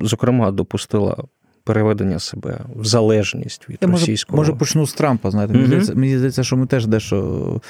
зокрема, 0.00 0.50
допустила 0.50 1.16
переведення 1.64 2.18
себе 2.18 2.58
в 2.76 2.84
залежність 2.84 3.68
від 3.68 3.78
Я 3.80 3.88
російського? 3.88 4.36
Може, 4.36 4.50
може 4.50 4.58
почну 4.58 4.86
з 4.86 4.94
Трампа. 4.94 5.30
Знаєте, 5.30 5.54
мені, 5.54 5.66
здається, 5.66 5.94
мені 5.94 6.16
здається, 6.16 6.44
що 6.44 6.56
ми 6.56 6.66
теж 6.66 6.86
дещо 6.86 7.60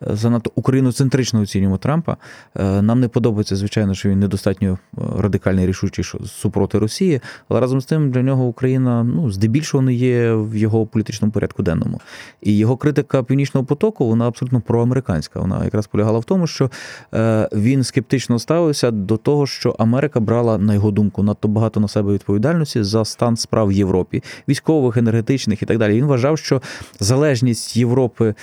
занадто 0.00 0.50
україноцентрично 0.54 1.40
оцінюємо 1.40 1.78
Трампа. 1.78 2.16
Е, 2.56 2.82
нам 2.82 3.00
не 3.00 3.08
подобається, 3.08 3.56
звичайно, 3.56 3.94
що 3.94 4.08
він 4.08 4.20
недостатньо 4.20 4.68
е, 4.98 5.00
радикальний 5.16 5.66
рішучий 5.66 6.04
супроти 6.26 6.78
Росії, 6.78 7.20
але 7.48 7.60
разом 7.60 7.80
з 7.80 7.86
тим 7.86 8.10
для 8.10 8.22
нього 8.22 8.44
Україна 8.44 9.04
ну, 9.04 9.30
здебільшого 9.30 9.82
не 9.82 9.94
є 9.94 10.32
в 10.32 10.56
його 10.56 10.86
політичному 10.86 11.32
порядку 11.32 11.62
денному. 11.62 12.00
І 12.42 12.56
його 12.56 12.76
критика 12.76 13.22
Північного 13.22 13.66
потоку 13.66 14.08
вона 14.08 14.28
абсолютно 14.28 14.60
проамериканська. 14.60 15.40
Вона 15.40 15.64
якраз 15.64 15.86
полягала 15.86 16.18
в 16.18 16.24
тому, 16.24 16.46
що 16.46 16.70
е, 17.14 17.48
він 17.52 17.84
скептично 17.84 18.38
ставився 18.38 18.90
до 18.90 19.16
того, 19.16 19.46
що 19.46 19.70
Америка 19.78 20.20
брала, 20.20 20.58
на 20.58 20.74
його 20.74 20.90
думку, 20.90 21.22
надто 21.22 21.48
багато 21.48 21.80
на 21.80 21.88
себе 21.88 22.12
відповідальності 22.12 22.82
за 22.82 23.04
стан 23.04 23.36
справ 23.36 23.68
в 23.68 23.72
Європі, 23.72 24.22
військових, 24.48 24.96
енергетичних 24.96 25.62
і 25.62 25.66
так 25.66 25.78
далі. 25.78 25.94
Він 25.94 26.04
вважав, 26.04 26.38
що 26.38 26.62
залежність 27.00 27.76
Європи, 27.76 28.34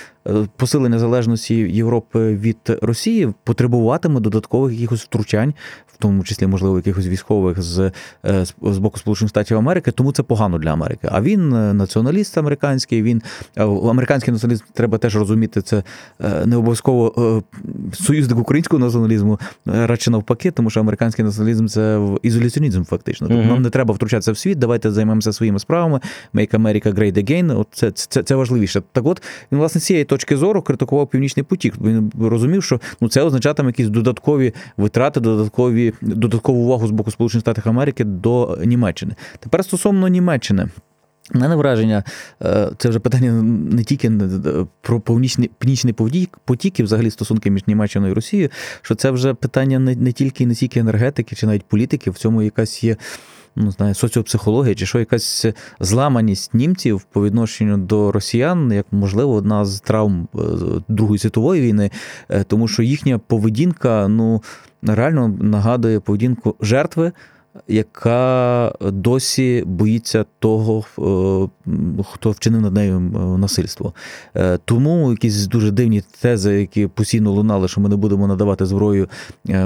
посилення 0.56 0.98
залежності 0.98 1.45
залежності 1.45 1.45
Європи 1.54 2.34
від 2.36 2.56
Росії 2.82 3.32
потребуватиме 3.44 4.20
додаткових 4.20 4.74
якихось 4.74 5.04
втручань, 5.04 5.54
в 5.96 5.98
тому 5.98 6.24
числі, 6.24 6.46
можливо, 6.46 6.76
якихось 6.76 7.06
військових 7.06 7.62
з 7.62 7.92
е, 8.24 8.44
з 8.62 8.78
боку 8.78 8.98
Сполучених 8.98 9.28
Штатів 9.28 9.56
Америки, 9.56 9.90
тому 9.90 10.12
це 10.12 10.22
погано 10.22 10.58
для 10.58 10.72
Америки. 10.72 11.08
А 11.12 11.20
він 11.20 11.52
е, 11.52 11.74
націоналіст 11.74 12.38
американський. 12.38 13.02
Він 13.02 13.22
е, 13.56 13.62
американський 13.64 14.32
націоналізм 14.32 14.64
треба 14.72 14.98
теж 14.98 15.16
розуміти. 15.16 15.62
Це 15.62 15.82
не 16.44 16.56
обов'язково 16.56 17.42
союзник 17.92 18.38
українського 18.38 18.84
націоналізму, 18.84 19.40
радше 19.66 20.10
навпаки, 20.10 20.50
тому 20.50 20.70
що 20.70 20.80
американський 20.80 21.24
націоналізм 21.24 21.66
це 21.66 22.00
ізоляціонізм, 22.22 22.82
фактично. 22.82 23.28
Тобто 23.28 23.44
нам 23.44 23.62
не 23.62 23.70
треба 23.70 23.94
втручатися 23.94 24.32
в 24.32 24.38
світ. 24.38 24.58
Давайте 24.58 24.90
займемося 24.90 25.32
своїми 25.32 25.58
справами. 25.58 26.00
Make 26.34 26.54
America 26.60 26.94
Great 26.94 27.24
Again. 27.24 27.60
От 27.60 27.68
це, 27.72 27.90
це, 27.90 28.22
це 28.22 28.34
важливіше. 28.34 28.82
Так, 28.92 29.06
от 29.06 29.22
він 29.52 29.58
власне 29.58 29.80
з 29.80 29.84
цієї 29.84 30.04
точки 30.04 30.36
зору 30.36 30.62
критикував 30.62 31.08
північний 31.10 31.44
потік. 31.44 31.74
Він 31.80 32.12
розумів, 32.20 32.62
що 32.62 32.80
ну 33.00 33.08
це 33.08 33.22
означатиме 33.22 33.68
якісь 33.68 33.88
додаткові 33.88 34.52
витрати, 34.76 35.20
додаткові 35.20 35.85
додаткову 36.00 36.64
увагу 36.64 36.86
з 36.86 36.90
боку 36.90 37.10
Сполучених 37.10 37.42
Штатів 37.42 37.62
Америки 37.66 38.04
до 38.04 38.58
Німеччини. 38.64 39.14
Тепер 39.40 39.64
стосовно 39.64 40.08
Німеччини. 40.08 40.68
Мене 41.32 41.56
враження, 41.56 42.04
е, 42.42 42.70
це 42.78 42.88
вже 42.88 42.98
питання 42.98 43.32
не 43.42 43.84
тільки 43.84 44.12
про 44.80 45.00
північний 45.00 45.50
північний 45.58 45.94
потік 46.44 46.80
і 46.80 46.82
взагалі 46.82 47.10
стосунки 47.10 47.50
між 47.50 47.66
Німеччиною 47.66 48.12
і 48.12 48.14
Росією, 48.14 48.48
що 48.82 48.94
це 48.94 49.10
вже 49.10 49.34
питання 49.34 49.78
не 49.78 49.96
не 49.96 50.12
тільки 50.12 50.46
не 50.46 50.54
тільки 50.54 50.80
енергетики 50.80 51.36
чи 51.36 51.46
навіть 51.46 51.64
політики, 51.64 52.10
в 52.10 52.14
цьому 52.14 52.42
якась 52.42 52.84
є 52.84 52.96
ну, 53.56 53.70
знаю, 53.70 53.94
соціопсихологія, 53.94 54.74
чи 54.74 54.86
що 54.86 54.98
якась 54.98 55.46
зламаність 55.80 56.54
німців 56.54 57.02
по 57.12 57.24
відношенню 57.24 57.76
до 57.76 58.12
росіян, 58.12 58.72
як 58.72 58.86
можливо, 58.90 59.34
одна 59.34 59.64
з 59.64 59.80
травм 59.80 60.28
е, 60.34 60.38
Другої 60.88 61.18
світової 61.18 61.62
війни, 61.62 61.90
е, 62.28 62.44
тому 62.44 62.68
що 62.68 62.82
їхня 62.82 63.18
поведінка 63.18 64.08
ну 64.08 64.42
реально 64.82 65.28
нагадує 65.28 66.00
поведінку 66.00 66.54
жертви 66.60 67.12
яка 67.68 68.72
досі 68.80 69.64
боїться 69.66 70.24
того, 70.38 70.84
е, 70.98 72.02
хто 72.12 72.30
вчинив 72.30 72.60
над 72.60 72.74
нею 72.74 72.96
е, 72.96 73.18
насильство. 73.38 73.94
Е, 74.36 74.58
тому 74.64 75.10
якісь 75.10 75.46
дуже 75.46 75.70
дивні 75.70 76.02
тези, 76.20 76.60
які 76.60 76.86
постійно 76.86 77.32
лунали, 77.32 77.68
що 77.68 77.80
ми 77.80 77.88
не 77.88 77.96
будемо 77.96 78.26
надавати 78.26 78.66
зброю 78.66 79.08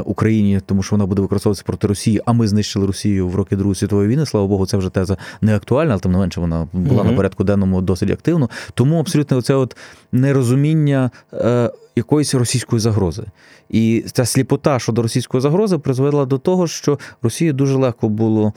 Україні, 0.05 0.61
тому 0.67 0.83
що 0.83 0.97
вона 0.97 1.07
буде 1.07 1.23
використовуватися 1.23 1.65
проти 1.67 1.87
Росії, 1.87 2.21
а 2.27 2.33
ми 2.33 2.49
знищили 2.49 2.87
Росію 2.87 3.29
в 3.29 3.35
роки 3.35 3.57
Другої 3.57 3.75
світової 3.75 4.09
війни. 4.09 4.27
Слава 4.27 4.47
Богу, 4.47 4.67
це 4.67 4.77
вже 4.77 4.91
теза 4.91 5.17
не 5.41 5.57
актуальна, 5.57 5.93
але 5.93 6.01
тим 6.01 6.13
не 6.13 6.19
менше 6.19 6.41
вона 6.41 6.69
була 6.73 7.03
mm 7.03 7.11
на 7.11 7.17
порядку 7.17 7.45
денному 7.45 7.81
досить 7.81 8.11
активно. 8.11 8.51
Тому 8.75 9.01
абсолютно 9.01 9.37
оце 9.37 9.55
от 9.55 9.77
нерозуміння 10.13 11.11
якоїсь 11.97 12.35
російської 12.35 12.81
загрози. 12.81 13.25
І 13.71 14.05
ця 14.13 14.25
сліпота 14.25 14.79
щодо 14.79 15.03
російської 15.03 15.41
загрози 15.41 15.79
призвела 15.79 16.25
до 16.25 16.39
того, 16.39 16.67
що 16.67 16.99
Росії 17.23 17.53
дуже 17.53 17.77
легко 17.77 18.09
було 18.09 18.53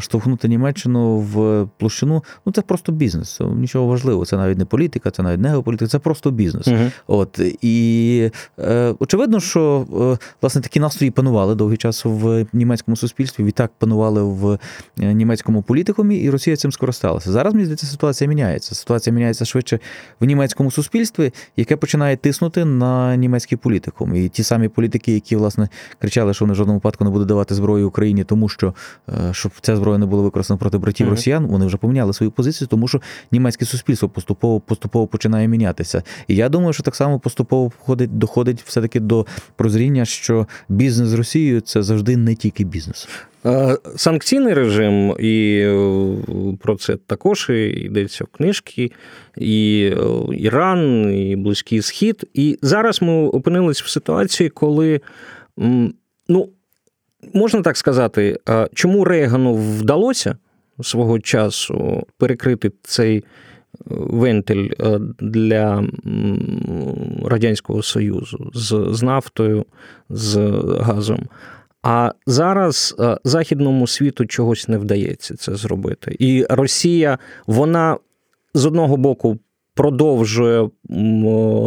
штовхнути 0.00 0.48
Німеччину 0.48 1.18
в 1.18 1.66
площину, 1.78 2.24
ну 2.46 2.52
це 2.52 2.62
просто 2.62 2.92
бізнес. 2.92 3.40
Нічого 3.40 3.86
важливого. 3.86 4.26
Це 4.26 4.36
навіть 4.36 4.58
не 4.58 4.64
політика, 4.64 5.10
це 5.10 5.22
навіть 5.22 5.40
не 5.40 5.48
геополітика, 5.48 5.88
це 5.88 5.98
просто 5.98 6.30
бізнес. 6.30 6.68
uh 6.68 6.90
От 7.06 7.40
і 7.62 8.30
е, 8.58 8.94
очевидно, 8.98 9.40
що 9.40 9.86
е, 10.20 10.26
власне 10.42 10.60
такі 10.60 10.80
настрої 10.80 11.10
панували 11.10 11.54
довгий 11.54 11.76
час 11.76 12.04
в 12.04 12.46
німецькому 12.52 12.96
суспільстві. 12.96 13.44
Відтак 13.44 13.70
панували 13.78 14.22
в 14.22 14.58
е, 15.00 15.14
німецькому 15.14 15.62
політикумі, 15.62 16.16
і 16.16 16.30
Росія 16.30 16.56
цим 16.56 16.72
скористалася. 16.72 17.32
Зараз 17.32 17.54
мені 17.54 17.64
здається, 17.64 17.86
ситуація 17.86 18.28
міняється. 18.28 18.74
Ситуація 18.74 19.14
міняється 19.14 19.44
швидше 19.44 19.78
в 20.20 20.24
німецькому 20.24 20.70
суспільстві, 20.70 21.32
яке 21.56 21.76
починає 21.76 22.16
тиснути 22.16 22.64
на 22.64 23.16
німецький 23.16 23.58
політикум. 23.58 24.14
І 24.14 24.28
ті 24.28 24.42
самі 24.42 24.68
політики, 24.68 25.12
які 25.12 25.36
власне 25.36 25.68
кричали, 26.00 26.34
що 26.34 26.44
вони 26.44 26.52
в 26.52 26.56
жодному 26.56 26.78
випадку 26.78 27.04
не 27.04 27.10
будуть 27.10 27.28
давати 27.28 27.54
зброю 27.54 27.88
Україні, 27.88 28.24
тому 28.24 28.48
що. 28.48 28.74
Щоб 29.32 29.52
ця 29.60 29.76
зброя 29.76 29.98
не 29.98 30.06
була 30.06 30.22
використана 30.22 30.58
проти 30.58 30.78
братів 30.78 31.06
mm-hmm. 31.06 31.10
росіян, 31.10 31.46
вони 31.46 31.66
вже 31.66 31.76
поміняли 31.76 32.12
свою 32.12 32.30
позицію, 32.30 32.68
тому 32.68 32.88
що 32.88 33.00
німецьке 33.32 33.64
суспільство 33.64 34.08
поступово 34.08 34.60
поступово 34.60 35.06
починає 35.06 35.48
мінятися. 35.48 36.02
І 36.28 36.34
я 36.36 36.48
думаю, 36.48 36.72
що 36.72 36.82
так 36.82 36.94
само 36.94 37.18
поступово 37.18 37.66
входить, 37.66 38.18
доходить 38.18 38.62
все-таки 38.62 39.00
до 39.00 39.26
прозріння, 39.56 40.04
що 40.04 40.46
бізнес 40.68 41.08
з 41.08 41.14
Росією 41.14 41.60
це 41.60 41.82
завжди 41.82 42.16
не 42.16 42.34
тільки 42.34 42.64
бізнес. 42.64 43.08
Санкційний 43.96 44.54
режим, 44.54 45.16
і 45.18 45.60
е, 45.64 46.56
про 46.60 46.76
це 46.76 46.96
також 46.96 47.50
йдеться 47.50 48.24
в 48.24 48.26
книжці, 48.26 48.92
і 49.36 49.90
е, 49.92 50.36
Іран, 50.36 51.12
і 51.14 51.36
Близький 51.36 51.82
Схід. 51.82 52.24
І 52.34 52.58
зараз 52.62 53.02
ми 53.02 53.26
опинились 53.28 53.82
в 53.82 53.88
ситуації, 53.88 54.48
коли, 54.48 55.00
ну, 56.28 56.48
можна 57.32 57.62
так 57.62 57.76
сказати, 57.76 58.38
чому 58.74 59.04
Рейгану 59.04 59.54
вдалося 59.54 60.36
свого 60.82 61.20
часу 61.20 62.06
перекрити 62.18 62.72
цей 62.82 63.16
е, 63.18 63.22
вентиль 63.88 64.70
для 65.20 65.84
Радянського 67.24 67.82
Союзу 67.82 68.50
з, 68.54 68.86
з 68.90 69.02
нафтою, 69.02 69.66
з 70.08 70.36
газом. 70.80 71.28
А 71.82 72.12
зараз 72.26 72.96
е, 72.98 73.18
західному 73.24 73.86
світу 73.86 74.26
чогось 74.26 74.68
не 74.68 74.78
вдається 74.78 75.36
це 75.36 75.54
зробити. 75.54 76.16
І 76.18 76.46
Росія, 76.50 77.18
вона 77.46 77.96
з 78.54 78.66
одного 78.66 78.96
боку 78.96 79.38
продовжує 79.74 80.70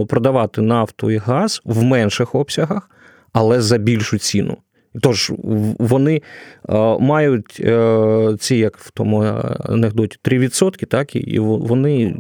продавати 0.10 0.62
нафту 0.62 1.12
і 1.12 1.18
газ 1.18 1.62
в 1.66 1.84
менших 1.84 2.36
обсягах, 2.36 2.90
але 3.34 3.62
за 3.62 3.78
більшу 3.78 4.18
ціну. 4.18 4.58
Тож 5.02 5.32
вони 5.80 6.22
е, 6.70 6.74
мають 7.00 7.60
е, 7.60 8.36
ці, 8.40 8.56
як 8.56 8.78
в 8.78 8.92
тому 8.92 9.22
анекдоті, 9.60 10.18
3%, 10.24 10.86
так, 10.86 11.16
і 11.16 11.40
вони 11.40 12.16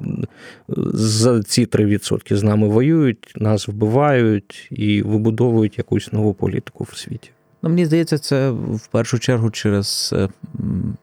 за 0.94 1.44
ці 1.44 1.66
3% 1.66 2.36
з 2.36 2.44
нами 2.44 2.68
воюють, 2.68 3.34
нас 3.36 3.68
вбивають 3.68 4.68
і 4.72 5.02
вибудовують 5.02 5.78
якусь 5.78 6.14
нову 6.14 6.34
політику 6.34 6.88
в 6.92 6.98
світі. 6.98 7.30
Ну, 7.68 7.74
Мені 7.74 7.86
здається, 7.86 8.18
це 8.18 8.50
в 8.52 8.88
першу 8.88 9.20
чергу 9.20 9.52
через 9.52 10.14
е, 10.18 10.30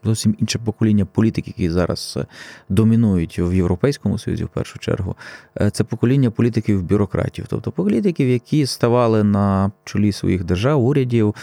зовсім 0.04 0.36
інше 0.40 0.58
покоління 0.64 1.04
політиків, 1.04 1.54
які 1.56 1.70
зараз 1.70 2.14
е, 2.20 2.26
домінують 2.68 3.38
в 3.38 3.54
Європейському 3.54 4.18
Союзі, 4.18 4.44
в 4.44 4.48
першу 4.48 4.78
чергу. 4.78 5.16
Е, 5.60 5.70
це 5.70 5.84
покоління 5.84 6.30
політиків-бюрократів, 6.30 7.46
тобто 7.48 7.72
політиків, 7.72 8.28
які 8.28 8.66
ставали 8.66 9.24
на 9.24 9.72
чолі 9.84 10.12
своїх 10.12 10.44
держав, 10.44 10.84
урядів, 10.84 11.34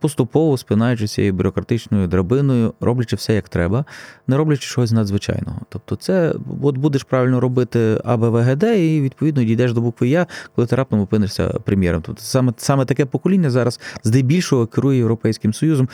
поступово 0.00 0.56
спинаючи 0.56 1.06
цією 1.06 1.32
бюрократичною 1.32 2.06
драбиною, 2.06 2.74
роблячи 2.80 3.16
все 3.16 3.34
як 3.34 3.48
треба, 3.48 3.84
не 4.26 4.36
роблячи 4.36 4.68
щось 4.68 4.92
надзвичайного. 4.92 5.60
Тобто, 5.68 5.96
це 5.96 6.34
от 6.62 6.76
будеш 6.76 7.02
правильно 7.02 7.40
робити 7.40 8.00
АБВГД, 8.04 8.62
і 8.62 9.00
відповідно 9.00 9.44
дійдеш 9.44 9.72
до 9.72 9.80
букви 9.80 10.08
Я, 10.08 10.26
коли 10.54 10.66
ти 10.66 10.76
раптом 10.76 11.00
опинишся 11.00 11.48
прем'єром. 11.48 12.02
Тобто 12.02 12.22
саме 12.22 12.52
саме 12.56 12.84
таке 12.84 13.04
покоління 13.04 13.50
зараз 13.50 13.80
здебільшого 14.04 14.66
керує 14.66 14.98
Європейським 14.98 15.52
Союзом. 15.52 15.88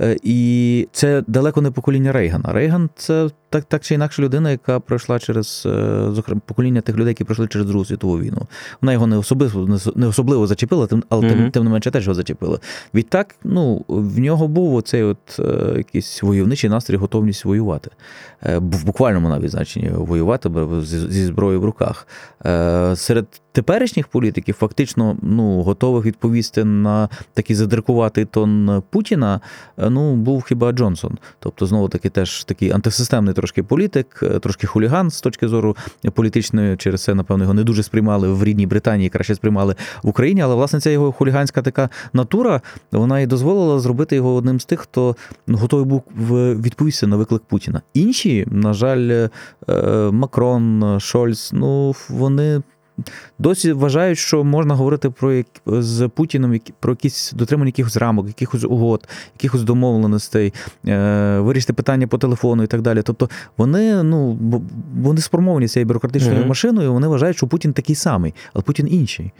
Е, 0.00 0.16
і 0.22 0.88
це 0.92 1.22
далеко 1.26 1.60
не 1.60 1.70
покоління 1.70 2.12
Рейгана. 2.12 2.52
Рейган 2.52 2.90
це 2.96 3.28
так 3.50 3.64
так 3.64 3.82
чи 3.82 3.94
інакше 3.94 4.22
людина, 4.22 4.50
яка 4.50 4.80
пройшла 4.80 5.18
через 5.18 5.62
е, 5.66 6.06
зокрема 6.10 6.40
покоління 6.46 6.80
тих 6.80 6.96
людей, 6.96 7.08
які 7.08 7.24
пройшли 7.24 7.48
через 7.48 7.66
Другу 7.66 7.84
світову 7.84 8.18
війну. 8.18 8.46
Вона 8.80 8.92
його 8.92 9.06
не 9.06 9.16
особливо 9.16 9.78
не 9.94 10.06
особливо 10.06 10.46
зачепила, 10.46 10.86
тим, 10.86 11.04
але 11.08 11.26
mm-hmm. 11.26 11.36
тим, 11.36 11.50
тим 11.50 11.64
не 11.64 11.70
менше 11.70 11.90
теж 11.90 12.04
його 12.04 12.14
зачепила. 12.14 12.58
Відтак, 12.94 13.34
ну 13.44 13.84
в 13.88 14.18
нього 14.18 14.48
був 14.48 14.74
оцей 14.74 15.02
от 15.02 15.38
е, 15.38 15.74
якийсь 15.76 16.22
войовничий 16.22 16.70
настрій, 16.70 16.96
готовність 16.96 17.44
воювати. 17.44 17.90
В 18.42 18.84
буквальному 18.84 19.28
навіть 19.28 19.50
значенні 19.50 19.88
воювати 19.88 20.50
зі 20.82 21.24
зброєю 21.24 21.60
в 21.60 21.64
руках. 21.64 22.06
Серед 22.94 23.26
теперішніх 23.52 24.08
політиків 24.08 24.54
фактично 24.54 25.16
ну, 25.22 25.62
готових 25.62 26.04
відповісти 26.04 26.64
на 26.64 27.08
такий 27.34 27.56
задиркуватий 27.56 28.24
тон 28.24 28.82
Путіна, 28.90 29.40
ну 29.90 30.16
був 30.16 30.44
хіба 30.44 30.72
Джонсон. 30.72 31.18
Тобто, 31.38 31.66
знову 31.66 31.88
таки, 31.88 32.10
теж 32.10 32.44
такий 32.44 32.70
антисистемний 32.70 33.34
трошки 33.34 33.62
політик, 33.62 34.22
трошки 34.42 34.66
хуліган 34.66 35.10
з 35.10 35.20
точки 35.20 35.48
зору 35.48 35.76
політичної. 36.14 36.76
Через 36.76 37.02
це, 37.02 37.14
напевно, 37.14 37.44
його 37.44 37.54
не 37.54 37.64
дуже 37.64 37.82
сприймали 37.82 38.28
в 38.28 38.44
рідній 38.44 38.66
Британії, 38.66 39.08
краще 39.08 39.34
сприймали 39.34 39.76
в 40.02 40.08
Україні. 40.08 40.40
Але 40.40 40.54
власне 40.54 40.80
ця 40.80 40.90
його 40.90 41.12
хуліганська 41.12 41.62
така 41.62 41.88
натура, 42.12 42.60
вона 42.92 43.20
і 43.20 43.26
дозволила 43.26 43.80
зробити 43.80 44.16
його 44.16 44.34
одним 44.34 44.60
з 44.60 44.64
тих, 44.64 44.80
хто 44.80 45.16
ну, 45.46 45.58
готовий 45.58 45.86
був 45.86 46.02
відповісти 46.60 47.06
на 47.06 47.16
виклик 47.16 47.42
Путіна. 47.42 47.82
Інші, 47.94 48.46
на 48.50 48.72
жаль, 48.72 49.28
е, 49.68 50.10
Макрон, 50.12 50.96
Шольц, 51.00 51.52
ну 51.52 51.94
вони. 52.08 52.62
Досі 53.38 53.72
вважають, 53.72 54.18
що 54.18 54.44
можна 54.44 54.74
говорити 54.74 55.10
про 55.10 55.42
з 55.66 56.08
Путіном 56.08 56.60
про 56.80 56.92
якісь 56.92 57.32
дотримання 57.32 57.68
якихось 57.68 57.96
рамок, 57.96 58.26
якихось 58.26 58.64
угод, 58.64 59.08
якихось 59.34 59.62
домовленостей, 59.62 60.52
е, 60.86 61.38
вирішити 61.38 61.72
питання 61.72 62.06
по 62.06 62.18
телефону 62.18 62.62
і 62.62 62.66
так 62.66 62.82
далі. 62.82 63.02
Тобто 63.02 63.30
вони 63.56 64.02
ну 64.02 64.38
вони 64.96 65.20
сформовані 65.20 65.68
цією 65.68 65.86
бюрократичною 65.86 66.42
mm-hmm. 66.42 66.48
машиною. 66.48 66.92
Вони 66.92 67.06
вважають, 67.06 67.36
що 67.36 67.46
Путін 67.46 67.72
такий 67.72 67.96
самий, 67.96 68.34
але 68.54 68.62
Путін 68.62 68.88
інший. 68.90 69.32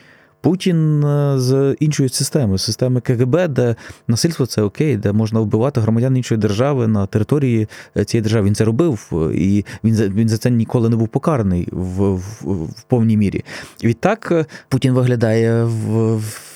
Путін 0.44 1.04
е, 1.04 1.38
з 1.38 1.76
іншою 1.80 2.08
системою, 2.08 2.58
системи 2.58 3.00
КГБ, 3.00 3.48
де 3.48 3.76
насильство 4.08 4.46
це 4.46 4.62
окей, 4.62 4.96
де 4.96 5.12
можна 5.12 5.40
вбивати 5.40 5.80
громадян 5.80 6.16
іншої 6.16 6.40
держави 6.40 6.86
на 6.86 7.06
території 7.06 7.68
е, 7.96 8.04
цієї 8.04 8.22
держави. 8.22 8.46
Він 8.46 8.54
це 8.54 8.64
робив, 8.64 9.12
і 9.34 9.64
він 9.84 9.94
за 9.94 10.08
він 10.08 10.28
за 10.28 10.38
це 10.38 10.50
ніколи 10.50 10.88
не 10.88 10.96
був 10.96 11.08
покараний 11.08 11.68
в, 11.72 12.14
в, 12.14 12.22
в 12.64 12.82
повній 12.82 13.16
мірі. 13.16 13.44
Відтак 13.84 14.28
е, 14.32 14.46
Путін 14.68 14.92
виглядає 14.92 15.64
в 15.64 16.16
в 16.16 16.53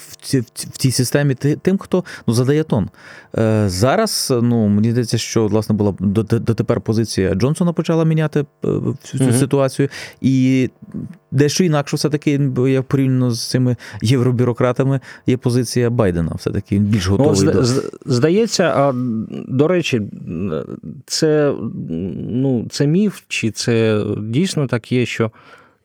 цій 0.78 0.90
системі 0.90 1.34
тим, 1.34 1.78
хто 1.78 2.04
ну, 2.26 2.34
задає 2.34 2.62
тон. 2.62 2.88
Е, 3.38 3.64
зараз 3.68 4.34
ну, 4.42 4.68
мені 4.68 4.90
здається, 4.90 5.18
що 5.18 5.46
власне 5.46 5.74
була 5.74 5.94
дотепер 6.00 6.80
позиція 6.80 7.34
Джонсона 7.34 7.72
почала 7.72 8.04
міняти 8.04 8.40
е, 8.40 8.44
цю 9.02 9.18
mm 9.18 9.38
ситуацію. 9.38 9.88
І 10.20 10.70
дещо 11.30 11.64
інакше, 11.64 11.96
все-таки, 11.96 12.40
я 12.66 12.82
порівняно 12.82 13.30
з 13.30 13.48
цими 13.50 13.76
євробюрократами, 14.02 15.00
є 15.26 15.36
позиція 15.36 15.90
Байдена. 15.90 16.32
Все-таки 16.34 16.76
він 16.76 16.84
більш 16.84 17.08
ну, 17.08 17.16
готовий. 17.16 17.42
Ну, 17.42 17.52
до... 17.52 17.64
Здається, 18.06 18.64
а 18.64 18.92
до 19.48 19.68
речі, 19.68 20.02
це 21.06 21.54
ну, 22.28 22.66
це 22.70 22.86
міф, 22.86 23.22
чи 23.28 23.50
це 23.50 24.04
дійсно 24.18 24.66
так 24.66 24.92
є, 24.92 25.06
що. 25.06 25.30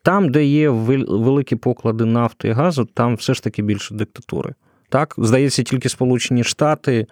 Там, 0.04 0.30
де 0.30 0.46
є 0.46 0.70
великі 0.70 1.56
поклади 1.56 2.06
нафти 2.06 2.48
і 2.48 2.52
газу, 2.52 2.88
там 2.94 3.16
все 3.16 3.34
ж 3.34 3.44
таки 3.44 3.62
більше 3.62 3.96
диктатури. 3.96 4.54
Так, 4.90 5.16
здається, 5.18 5.64
тільки 5.64 5.90
Сполучені 5.90 6.44
Штати 6.44 7.08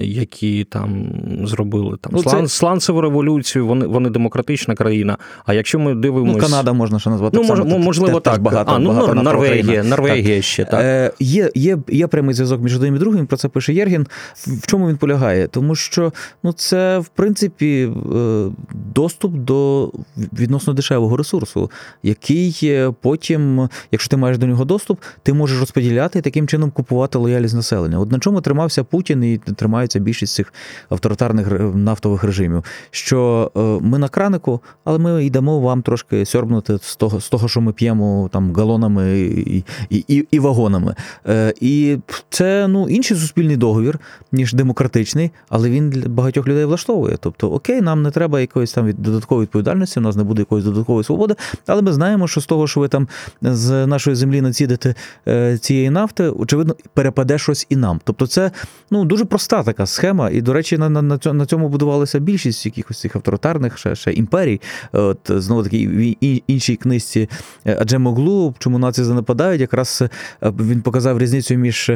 які 0.00 0.64
там 0.64 1.12
зробили 1.44 1.96
там 2.00 2.12
ну, 2.16 2.22
це... 2.22 2.48
сланцеву 2.48 3.00
революцію, 3.00 3.66
вони 3.66 3.86
вони 3.86 4.10
демократична 4.10 4.74
країна. 4.74 5.18
А 5.46 5.54
якщо 5.54 5.78
ми 5.78 5.94
дивимося... 5.94 6.38
Ну, 6.38 6.44
Канада 6.44 6.72
можна 6.72 6.98
ще 6.98 7.10
назвати. 7.10 7.36
Ну, 7.36 7.42
мож, 7.42 7.58
само, 7.58 7.78
можливо, 7.78 8.20
так. 8.20 8.42
багато, 8.42 8.72
а, 8.72 8.78
ну, 8.78 8.88
багато 8.88 9.14
Норвегія, 9.14 9.84
Норвегія 9.84 10.36
так. 10.36 10.44
ще 10.44 10.64
так. 10.64 10.80
Е, 10.80 11.12
Є 11.20 11.50
є, 11.54 11.78
є 11.88 12.06
прямий 12.06 12.34
зв'язок 12.34 12.62
між 12.62 12.76
одним 12.76 12.96
і 12.96 12.98
другим, 12.98 13.26
про 13.26 13.36
це 13.36 13.48
пише 13.48 13.72
Єргін. 13.72 14.06
В 14.36 14.66
чому 14.66 14.88
він 14.88 14.96
полягає? 14.96 15.46
Тому 15.46 15.74
що 15.74 16.12
ну, 16.42 16.52
це, 16.52 16.98
в 16.98 17.08
принципі, 17.08 17.90
е, 18.16 18.46
доступ 18.94 19.34
до 19.34 19.90
відносно 20.38 20.72
дешевого 20.72 21.16
ресурсу, 21.16 21.70
який 22.02 22.74
потім, 23.00 23.68
якщо 23.92 24.10
ти 24.10 24.16
маєш 24.16 24.38
до 24.38 24.46
нього 24.46 24.64
доступ, 24.64 25.00
ти 25.22 25.32
можеш 25.32 25.60
розподіляти 25.60 26.18
і 26.18 26.22
таким 26.22 26.46
чином 26.46 26.70
купувати 26.70 27.18
лояльність 27.18 27.54
населення. 27.54 27.98
От 27.98 28.12
на 28.12 28.18
чому 28.18 28.40
тримався 28.40 28.84
Путін 28.84 29.05
Путін 29.06 29.24
і 29.24 29.38
тримаються 29.38 29.98
більшість 29.98 30.34
цих 30.34 30.52
авторитарних 30.88 31.46
нафтових 31.74 32.24
режимів. 32.24 32.64
Що 32.90 33.50
е, 33.56 33.60
ми 33.60 33.98
на 33.98 34.08
кранику, 34.08 34.60
але 34.84 34.98
ми 34.98 35.24
йдемо 35.24 35.60
вам 35.60 35.82
трошки 35.82 36.24
сьорбнути 36.24 36.78
з 36.82 36.96
того, 36.96 37.20
з 37.20 37.28
того, 37.28 37.48
що 37.48 37.60
ми 37.60 37.72
п'ємо 37.72 38.30
там 38.32 38.54
галонами 38.54 39.20
і 39.20 39.64
і, 39.90 40.04
і, 40.08 40.26
і 40.30 40.38
вагонами. 40.38 40.94
Е, 41.26 41.54
і 41.60 41.98
це 42.30 42.68
ну 42.68 42.88
інший 42.88 43.16
суспільний 43.16 43.56
договір, 43.56 43.98
ніж 44.32 44.52
демократичний, 44.52 45.30
але 45.48 45.70
він 45.70 45.90
для 45.90 46.08
багатьох 46.08 46.46
людей 46.46 46.64
влаштовує. 46.64 47.16
Тобто, 47.20 47.50
окей, 47.50 47.80
нам 47.80 48.02
не 48.02 48.10
треба 48.10 48.40
якоїсь 48.40 48.72
там 48.72 48.92
додаткової 48.92 49.44
відповідальності, 49.44 50.00
у 50.00 50.02
нас 50.02 50.16
не 50.16 50.24
буде 50.24 50.40
якоїсь 50.40 50.64
додаткової 50.64 51.04
свободи, 51.04 51.34
але 51.66 51.82
ми 51.82 51.92
знаємо, 51.92 52.28
що 52.28 52.40
з 52.40 52.46
того, 52.46 52.66
що 52.66 52.80
ви 52.80 52.88
там 52.88 53.08
з 53.42 53.86
нашої 53.86 54.16
землі 54.16 54.40
націдите 54.40 54.94
е, 55.28 55.58
цієї 55.58 55.90
нафти, 55.90 56.28
очевидно, 56.28 56.74
перепаде 56.94 57.38
щось 57.38 57.66
і 57.68 57.76
нам. 57.76 58.00
Тобто, 58.04 58.26
це 58.26 58.50
ну 58.90 58.95
ну, 58.96 59.04
дуже 59.04 59.24
проста 59.24 59.62
така 59.62 59.86
схема. 59.86 60.30
І, 60.30 60.40
до 60.40 60.52
речі, 60.52 60.78
на 60.78 60.88
на, 60.88 61.18
на 61.32 61.46
цьому 61.46 61.68
будувалася 61.68 62.18
більшість 62.18 62.66
якихось 62.66 63.00
цих 63.00 63.16
авторитарних 63.16 63.78
ще 63.78 63.94
ще 63.94 64.12
імперій. 64.12 64.60
От 64.92 65.18
Знову 65.28 65.62
таки, 65.62 65.88
в 65.88 66.16
іншій 66.46 66.76
книжці 66.76 67.28
Аджемоглу, 67.64 68.54
чому 68.58 68.78
нації 68.78 69.04
занепадають, 69.04 69.60
якраз 69.60 70.02
він 70.42 70.82
показав 70.82 71.18
різницю 71.18 71.54
між 71.54 71.90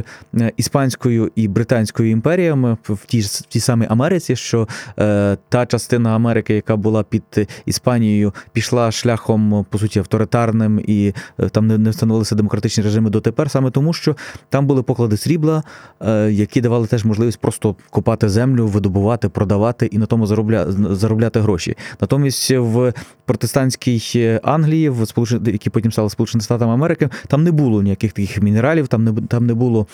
іспанською 0.57 1.31
і 1.35 1.49
британською 1.49 2.11
імперіями 2.11 2.77
в 2.89 3.07
тій 3.07 3.21
в 3.21 3.41
тій 3.41 3.61
самій 3.61 3.87
Америці, 3.91 4.37
що 4.37 4.69
е, 4.99 5.37
та 5.49 5.67
частина 5.67 6.15
Америки, 6.15 6.55
яка 6.55 6.77
була 6.77 7.03
під 7.03 7.49
Іспанією, 7.67 8.35
пішла 8.53 8.93
шляхом 8.93 9.67
по 9.71 9.79
суті 9.79 9.99
авторитарним 9.99 10.81
і 10.87 11.15
е, 11.39 11.49
там 11.49 11.67
не, 11.67 11.79
не 11.79 11.91
встановилися 11.91 12.35
демократичні 12.35 12.85
режими 12.85 13.11
дотепер, 13.11 13.51
саме 13.51 13.71
тому, 13.71 13.93
що 13.93 14.17
там 14.49 14.67
були 14.67 14.83
поклади 14.83 15.17
срібла, 15.17 15.63
е, 16.01 16.31
які 16.33 16.61
давали 16.61 16.80
теж 16.87 17.05
можливість 17.05 17.39
просто 17.39 17.77
копати 17.91 18.29
землю, 18.29 18.67
видобувати, 18.67 19.29
продавати 19.29 19.87
і 19.87 19.99
на 19.99 20.07
тому 20.07 20.27
заробля, 20.27 20.73
заробляти 20.73 21.41
гроші. 21.41 21.77
Натомість 22.01 22.51
в 22.51 22.93
протестантській 23.25 24.41
Англії, 24.43 24.89
в 24.89 25.07
Сполучених, 25.07 25.53
які 25.53 25.71
потім 25.71 25.93
стали 25.93 26.11
Сполученими 26.11 26.45
Штатами 26.45 26.73
Америки, 26.73 27.09
там 27.27 27.45
не 27.45 27.51
було 27.51 27.83
ніяких 27.83 28.13
таких 28.13 28.43
мінералів, 28.43 28.89
там 28.89 29.05
не 29.05 29.13
там 29.13 29.47
не 29.47 29.55
було. 29.55 29.87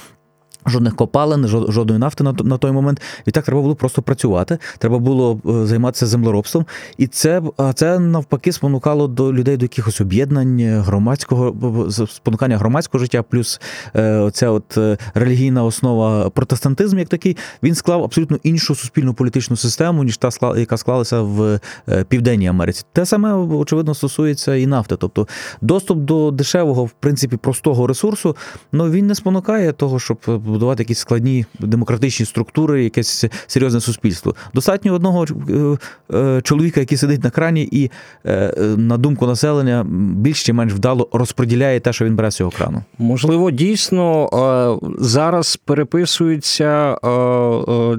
Жодних 0.67 0.97
копалин, 0.97 1.47
жодної 1.49 2.01
нафти 2.01 2.25
на 2.25 2.59
той 2.59 2.73
момент. 2.73 3.01
І 3.27 3.31
так 3.31 3.45
треба 3.45 3.63
було 3.63 3.75
просто 3.75 4.03
працювати. 4.03 4.59
Треба 4.79 4.99
було 4.99 5.41
е, 5.47 5.67
займатися 5.67 6.07
землеробством. 6.07 6.67
І 6.99 7.07
це 7.07 7.43
це 7.75 7.99
навпаки 7.99 8.53
спонукало 8.53 9.09
до 9.09 9.33
людей 9.33 9.57
до 9.57 9.65
якихось 9.65 10.01
об'єднань 10.01 10.81
громадського 10.81 11.55
спонукання 11.91 12.59
громадського 12.59 13.05
життя, 13.05 13.23
плюс 13.23 13.61
е, 13.95 14.17
оця 14.17 14.51
от 14.51 14.79
е, 14.79 14.99
релігійна 15.15 15.65
основа 15.65 16.31
протестантизм, 16.31 16.99
як 16.99 17.09
такий, 17.09 17.37
він 17.63 17.75
склав 17.75 18.05
абсолютно 18.05 18.39
іншу 18.43 18.75
суспільну 18.75 19.15
політичну 19.15 19.57
систему, 19.57 20.05
ніж 20.05 20.17
та 20.17 20.31
яка 20.57 20.77
склалася 20.77 21.21
в 21.21 21.61
Південній 22.09 22.47
Америці. 22.47 22.85
Те 22.93 23.07
саме 23.07 23.33
очевидно 23.33 23.95
стосується 23.95 24.55
і 24.55 24.67
нафти. 24.67 24.97
Тобто 24.97 25.29
доступ 25.61 25.99
до 25.99 26.31
дешевого, 26.31 26.85
в 26.85 26.91
принципі, 26.91 27.37
простого 27.37 27.87
ресурсу, 27.87 28.37
ну 28.73 28.91
він 28.91 29.07
не 29.07 29.15
спонукає 29.15 29.73
того, 29.73 29.99
щоб 29.99 30.19
будувати 30.57 30.83
якісь 30.83 30.99
складні 30.99 31.45
демократичні 31.59 32.27
структури, 32.27 32.85
якесь 32.85 33.25
серйозне 33.47 33.81
суспільство. 33.81 34.35
Достатньо 34.55 34.95
одного 34.95 35.25
е, 35.25 35.79
е, 36.17 36.41
чоловіка, 36.43 36.81
який 36.81 36.99
сидить 36.99 37.25
на 37.25 37.31
крані, 37.31 37.69
і 37.73 37.91
е, 38.27 38.53
на 38.77 38.97
думку 38.97 39.27
населення 39.27 39.87
більш 40.17 40.45
чи 40.45 40.53
менш 40.53 40.73
вдало 40.73 41.09
розподіляє 41.13 41.81
те, 41.81 41.93
що 41.93 42.05
він 42.05 42.17
бере 42.17 42.31
з 42.31 42.37
цього 42.37 42.51
крану. 42.51 42.83
Можливо, 42.99 43.51
дійсно 43.51 44.29
зараз 44.99 45.57
переписується 45.57 46.97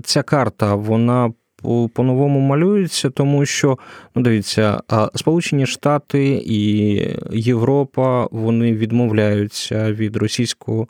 ця 0.03 0.23
карта. 0.23 0.75
Вона 0.75 1.31
по-новому 1.93 2.39
малюється, 2.39 3.09
тому 3.09 3.45
що 3.45 3.77
ну 4.15 4.21
дивіться, 4.21 4.81
Сполучені 5.15 5.65
Штати 5.65 6.41
і 6.45 7.01
Європа 7.31 8.27
вони 8.31 8.73
відмовляються 8.73 9.91
від 9.91 10.15
російського 10.15 10.87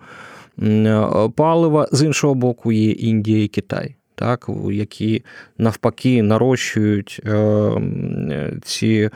палива. 1.35 1.87
З 1.91 2.03
іншого 2.03 2.35
боку, 2.35 2.71
є 2.71 2.91
Індія 2.91 3.43
і 3.43 3.47
Китай, 3.47 3.95
так, 4.15 4.49
які 4.71 5.23
навпаки 5.57 6.23
нарощують 6.23 7.21
е, 7.25 8.51
ці. 8.63 9.09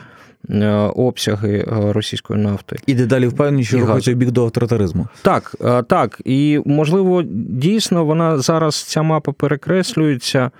Е, 0.50 0.70
обсяги 0.96 1.64
російської 1.68 2.40
нафти 2.40 2.76
і 2.86 2.94
дедалі 2.94 3.26
впевнені, 3.26 3.64
що 3.64 3.80
рухається 3.80 4.12
в 4.12 4.14
бік 4.14 4.30
до 4.30 4.44
авторитаризму. 4.44 5.08
Так, 5.22 5.54
так. 5.88 6.20
І 6.24 6.60
можливо, 6.66 7.22
дійсно 7.48 8.04
вона 8.04 8.38
зараз 8.38 8.82
ця 8.82 9.02
мапа 9.02 9.32
перекреслюється, 9.32 10.50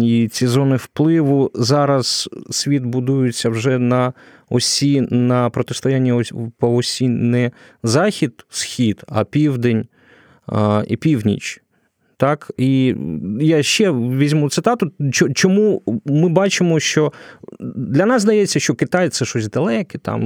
і 0.00 0.28
ці 0.32 0.46
зони 0.46 0.76
впливу 0.76 1.50
зараз 1.54 2.28
світ 2.50 2.82
будується 2.82 3.48
вже 3.48 3.78
на 3.78 4.12
осі, 4.50 5.00
на 5.10 5.50
протистоянні 5.50 6.22
по 6.58 6.74
осі 6.74 7.08
не 7.08 7.50
захід, 7.82 8.46
схід, 8.48 9.04
а 9.08 9.24
південь 9.24 9.86
і 10.86 10.96
північ. 10.96 11.62
Так, 12.22 12.50
І 12.58 12.94
я 13.40 13.62
ще 13.62 13.92
візьму 13.92 14.50
цитату. 14.50 14.90
Чому 15.34 15.82
ми 16.04 16.28
бачимо, 16.28 16.80
що 16.80 17.12
для 17.76 18.06
нас 18.06 18.22
здається, 18.22 18.60
що 18.60 18.74
Китай 18.74 19.08
це 19.08 19.24
щось 19.24 19.50
далеке, 19.50 19.98
там 19.98 20.20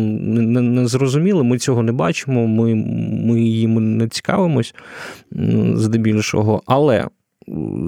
незрозуміло, 0.75 1.45
ми 1.45 1.59
цього 1.59 1.83
не 1.83 1.93
бачимо, 1.93 2.47
ми 2.47 2.75
ми 3.25 3.41
їм 3.41 3.97
не 3.97 4.09
цікавимось 4.09 4.75
здебільшого. 5.75 6.63
Але 6.67 7.09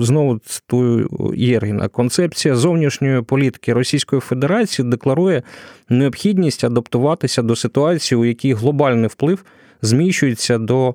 знову 0.01 0.38
цитую 0.38 1.09
Єргіна, 1.37 1.88
концепція 1.88 2.57
зовнішньої 2.57 3.23
політики 3.23 3.73
Російської 3.73 4.21
Федерації 4.21 4.88
декларує 4.88 5.43
необхідність 5.88 6.64
адаптуватися 6.64 7.43
до 7.43 7.57
ситуації, 7.57 8.19
у 8.19 8.25
якій 8.25 8.53
глобальний 8.53 9.09
вплив 9.09 9.45
зміщується 9.83 10.59
до 10.59 10.95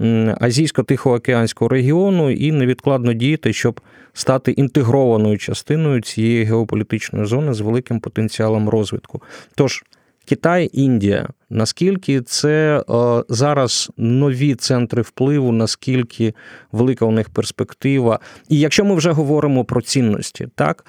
Азійсько-Тихоокеанського 0.00 1.68
регіону 1.68 2.30
і 2.30 2.52
невідкладно 2.52 3.12
діяти, 3.12 3.52
щоб 3.52 3.80
стати 4.12 4.52
інтегрованою 4.52 5.38
частиною 5.38 6.00
цієї 6.00 6.44
геополітичної 6.44 7.26
зони 7.26 7.54
з 7.54 7.60
великим 7.60 8.00
потенціалом 8.00 8.68
розвитку. 8.68 9.22
Тож 9.54 9.84
Китай, 10.28 10.70
Індія, 10.72 11.28
наскільки 11.50 12.20
це 12.20 12.84
е, 12.90 13.22
зараз 13.28 13.90
нові 13.96 14.54
центри 14.54 15.02
впливу, 15.02 15.52
наскільки 15.52 16.34
велика 16.72 17.04
у 17.04 17.10
них 17.10 17.28
перспектива? 17.28 18.20
І 18.48 18.58
якщо 18.58 18.84
ми 18.84 18.94
вже 18.94 19.10
говоримо 19.10 19.64
про 19.64 19.82
цінності, 19.82 20.48
так 20.54 20.84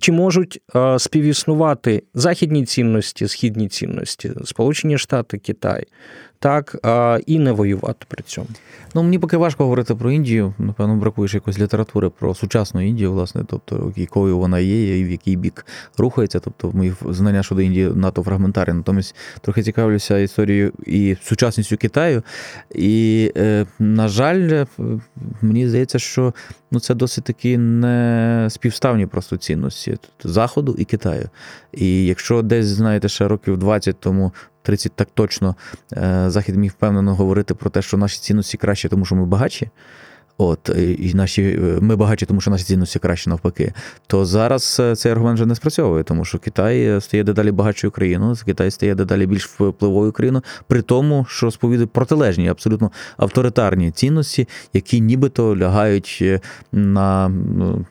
чи 0.00 0.12
можуть 0.12 0.60
е, 0.76 0.98
співіснувати 0.98 2.02
західні 2.14 2.64
цінності, 2.64 3.28
східні 3.28 3.68
цінності, 3.68 4.32
Сполучені 4.44 4.98
Штати, 4.98 5.38
Китай, 5.38 5.84
так 6.44 6.76
і 7.26 7.38
не 7.38 7.52
воювати 7.52 8.06
при 8.08 8.22
цьому? 8.22 8.48
Ну 8.94 9.02
мені 9.02 9.18
поки 9.18 9.36
важко 9.36 9.64
говорити 9.64 9.94
про 9.94 10.10
Індію. 10.10 10.54
Напевно, 10.58 10.96
бракує 10.96 11.28
ще 11.28 11.36
якоїсь 11.36 11.58
літератури 11.58 12.08
про 12.08 12.34
сучасну 12.34 12.86
Індію, 12.86 13.12
власне, 13.12 13.44
тобто 13.46 13.92
якою 13.96 14.38
вона 14.38 14.58
є, 14.58 14.98
і 14.98 15.04
в 15.04 15.10
який 15.10 15.36
бік 15.36 15.66
рухається. 15.98 16.40
Тобто, 16.40 16.70
мої 16.72 16.94
знання 17.10 17.42
щодо 17.42 17.60
Індії 17.60 17.88
НАТО 17.88 18.22
фрагментарні. 18.22 18.74
Натомість 18.74 19.16
трохи 19.40 19.62
цікавлюся 19.62 20.18
історією 20.18 20.72
і 20.86 21.16
сучасністю 21.22 21.76
Китаю. 21.76 22.22
І, 22.74 23.32
е, 23.36 23.66
на 23.78 24.08
жаль, 24.08 24.64
мені 25.42 25.68
здається, 25.68 25.98
що 25.98 26.34
ну, 26.70 26.80
це 26.80 26.94
досить 26.94 27.24
таки 27.24 27.58
не 27.58 28.48
співставні 28.50 29.06
просто 29.06 29.36
цінності 29.36 29.98
Заходу 30.24 30.74
і 30.78 30.84
Китаю. 30.84 31.28
І 31.72 32.06
якщо 32.06 32.42
десь, 32.42 32.66
знаєте, 32.66 33.08
ще 33.08 33.28
років 33.28 33.56
20 33.56 34.00
тому 34.00 34.32
30 34.64 34.92
так 34.92 35.08
точно 35.14 35.56
е, 35.92 36.24
Захід 36.30 36.56
міг 36.56 36.70
впевнено 36.70 37.14
говорити 37.14 37.54
про 37.54 37.70
те, 37.70 37.82
що 37.82 37.96
наші 37.96 38.18
цінності 38.20 38.56
краще, 38.56 38.88
тому 38.88 39.04
що 39.04 39.14
ми 39.14 39.26
багатші. 39.26 39.70
От 40.38 40.70
і 40.98 41.14
наші 41.14 41.42
е, 41.42 41.78
ми 41.80 41.96
багаті, 41.96 42.24
тому 42.28 42.40
що 42.40 42.50
наші 42.50 42.64
цінності 42.64 42.98
краще 42.98 43.30
навпаки. 43.30 43.72
То 44.06 44.24
зараз 44.24 44.76
е, 44.80 44.96
цей 44.96 45.12
аргумент 45.12 45.34
вже 45.36 45.46
не 45.46 45.54
спрацьовує, 45.54 46.04
тому 46.04 46.24
що 46.24 46.38
Китай 46.38 46.82
е, 46.82 47.00
стає 47.00 47.24
дедалі 47.24 47.52
багатшою 47.52 47.90
країною, 47.90 48.36
Китай 48.44 48.70
стає 48.70 48.94
дедалі 48.94 49.26
більш 49.26 49.46
впливовою 49.46 50.12
країною, 50.12 50.42
при 50.66 50.82
тому, 50.82 51.26
що 51.28 51.50
сповідує 51.50 51.86
протилежні, 51.86 52.48
абсолютно 52.48 52.90
авторитарні 53.16 53.90
цінності, 53.90 54.48
які 54.72 55.00
нібито 55.00 55.56
лягають 55.56 56.24
на 56.72 57.28
ну, 57.28 57.84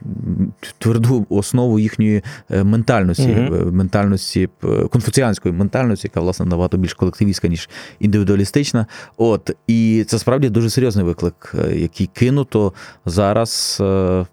тверду 0.77 1.25
основу 1.29 1.79
їхньої 1.79 2.23
ментальності, 2.49 3.23
mm 3.23 3.71
ментальності 3.71 4.49
конфуціанської 4.89 5.53
ментальності, 5.53 6.07
яка 6.07 6.19
власне 6.19 6.45
набагато 6.45 6.77
більш 6.77 6.93
колективістська, 6.93 7.47
ніж 7.47 7.69
індивідуалістична. 7.99 8.85
От 9.17 9.51
і 9.67 10.05
це 10.07 10.19
справді 10.19 10.49
дуже 10.49 10.69
серйозний 10.69 11.05
виклик, 11.05 11.55
який 11.73 12.09
кинув 12.13 12.32
розвинуто 12.33 12.73
зараз 13.05 13.77
е, 13.81 13.85
е, 13.85 14.25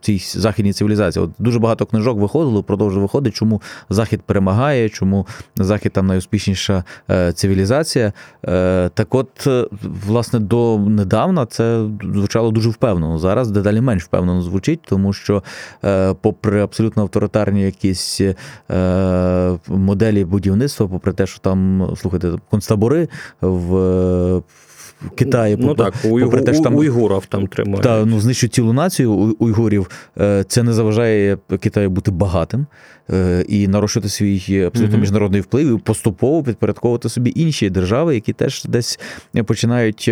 цій 0.00 0.18
західній 0.18 0.72
цивілізації. 0.72 1.24
От 1.24 1.30
Дуже 1.38 1.58
багато 1.58 1.86
книжок 1.86 2.18
виходило, 2.18 2.62
продовжує 2.62 3.02
виходить, 3.02 3.34
чому 3.34 3.62
Захід 3.90 4.22
перемагає, 4.22 4.88
чому 4.88 5.26
Захід 5.56 5.92
там 5.92 6.06
найуспішніша 6.06 6.84
е, 7.10 7.32
цивілізація. 7.32 8.12
Так 8.94 9.14
от, 9.14 9.48
власне, 10.06 10.38
до 10.38 10.78
недавна 10.78 11.46
це 11.46 11.84
звучало 12.14 12.50
дуже 12.50 12.70
впевнено. 12.70 13.18
Зараз 13.18 13.50
дедалі 13.50 13.80
менш 13.80 14.04
впевнено 14.04 14.42
звучить, 14.42 14.80
тому 14.88 15.12
що, 15.12 15.42
попри 16.20 16.62
абсолютно 16.62 17.02
авторитарні 17.02 17.62
якісь 17.62 18.20
моделі 19.68 20.24
будівництва, 20.24 20.88
попри 20.88 21.12
те, 21.12 21.26
що 21.26 21.40
там, 21.40 21.90
слухайте, 21.96 22.32
концтабори 22.50 23.08
в. 23.40 24.42
Китаї, 25.14 25.56
ну, 25.60 25.74
так, 25.74 25.94
у, 26.04 26.20
попри 26.20 26.42
те, 26.42 26.54
що 26.54 26.62
там 26.62 26.74
уйгурів 26.74 27.26
там 27.26 27.46
тримають. 27.46 27.82
Та 27.82 28.04
ну 28.04 28.20
знищують 28.20 28.54
цілу 28.54 28.72
націю 28.72 29.12
уйгурів. 29.38 29.90
Е, 30.20 30.44
це 30.48 30.62
не 30.62 30.72
заважає 30.72 31.38
Китаю 31.60 31.90
бути 31.90 32.10
багатим 32.10 32.66
е, 33.10 33.44
і 33.48 33.68
нарощувати 33.68 34.08
свій 34.08 34.64
абсолютно 34.64 34.98
міжнародний 34.98 35.40
вплив 35.40 35.76
і 35.76 35.78
поступово 35.78 36.42
підпорядковувати 36.42 37.08
собі 37.08 37.32
інші 37.36 37.70
держави, 37.70 38.14
які 38.14 38.32
теж 38.32 38.64
десь 38.64 39.00
починають 39.44 40.10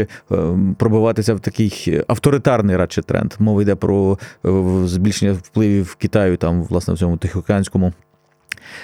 пробиватися 0.76 1.34
в 1.34 1.40
такий 1.40 2.02
авторитарний 2.06 2.76
радше 2.76 3.02
тренд. 3.02 3.34
Мова 3.38 3.62
йде 3.62 3.74
про 3.74 4.18
збільшення 4.84 5.32
впливів 5.32 5.94
Китаю 5.94 6.36
там, 6.36 6.62
власне, 6.62 6.94
в 6.94 6.98
цьому 6.98 7.16
тихоокеанському 7.16 7.92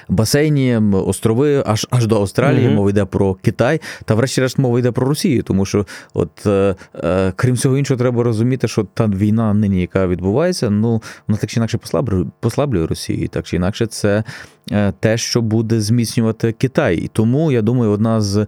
басейні, 0.09 0.77
острови 0.93 1.63
аж 1.67 1.87
аж 1.91 2.07
до 2.07 2.21
Австралії, 2.21 2.69
mm-hmm. 2.69 2.75
мова 2.75 2.91
йде 2.91 3.05
про 3.05 3.35
Китай, 3.35 3.81
та, 4.05 4.15
врешті-решт, 4.15 4.59
мова 4.59 4.79
йде 4.79 4.93
про 4.93 5.09
Росію. 5.09 5.43
Тому 5.43 5.67
що, 5.67 5.87
от 6.15 6.47
е, 6.47 6.75
е, 6.95 7.33
крім 7.37 7.55
всього 7.55 7.79
іншого, 7.79 7.99
треба 7.99 8.23
розуміти, 8.23 8.69
що 8.69 8.85
та 8.95 9.07
війна 9.07 9.55
нині, 9.55 9.81
яка 9.81 10.07
відбувається, 10.07 10.71
ну 10.71 11.03
вона 11.29 11.39
так 11.39 11.51
чи 11.51 11.61
інакше 11.61 11.79
послаблює, 11.79 12.27
послаблює 12.41 12.87
Росію. 12.87 13.29
Так 13.29 13.47
чи 13.47 13.57
інакше, 13.57 13.87
це 13.87 14.25
Е, 14.73 14.93
те, 15.01 15.17
що 15.17 15.43
буде 15.43 15.81
зміцнювати 15.81 16.53
Китай. 16.53 16.97
І 16.97 17.09
тому 17.09 17.53
я 17.53 17.63
думаю, 17.63 17.91
одна 17.91 18.21
з 18.21 18.47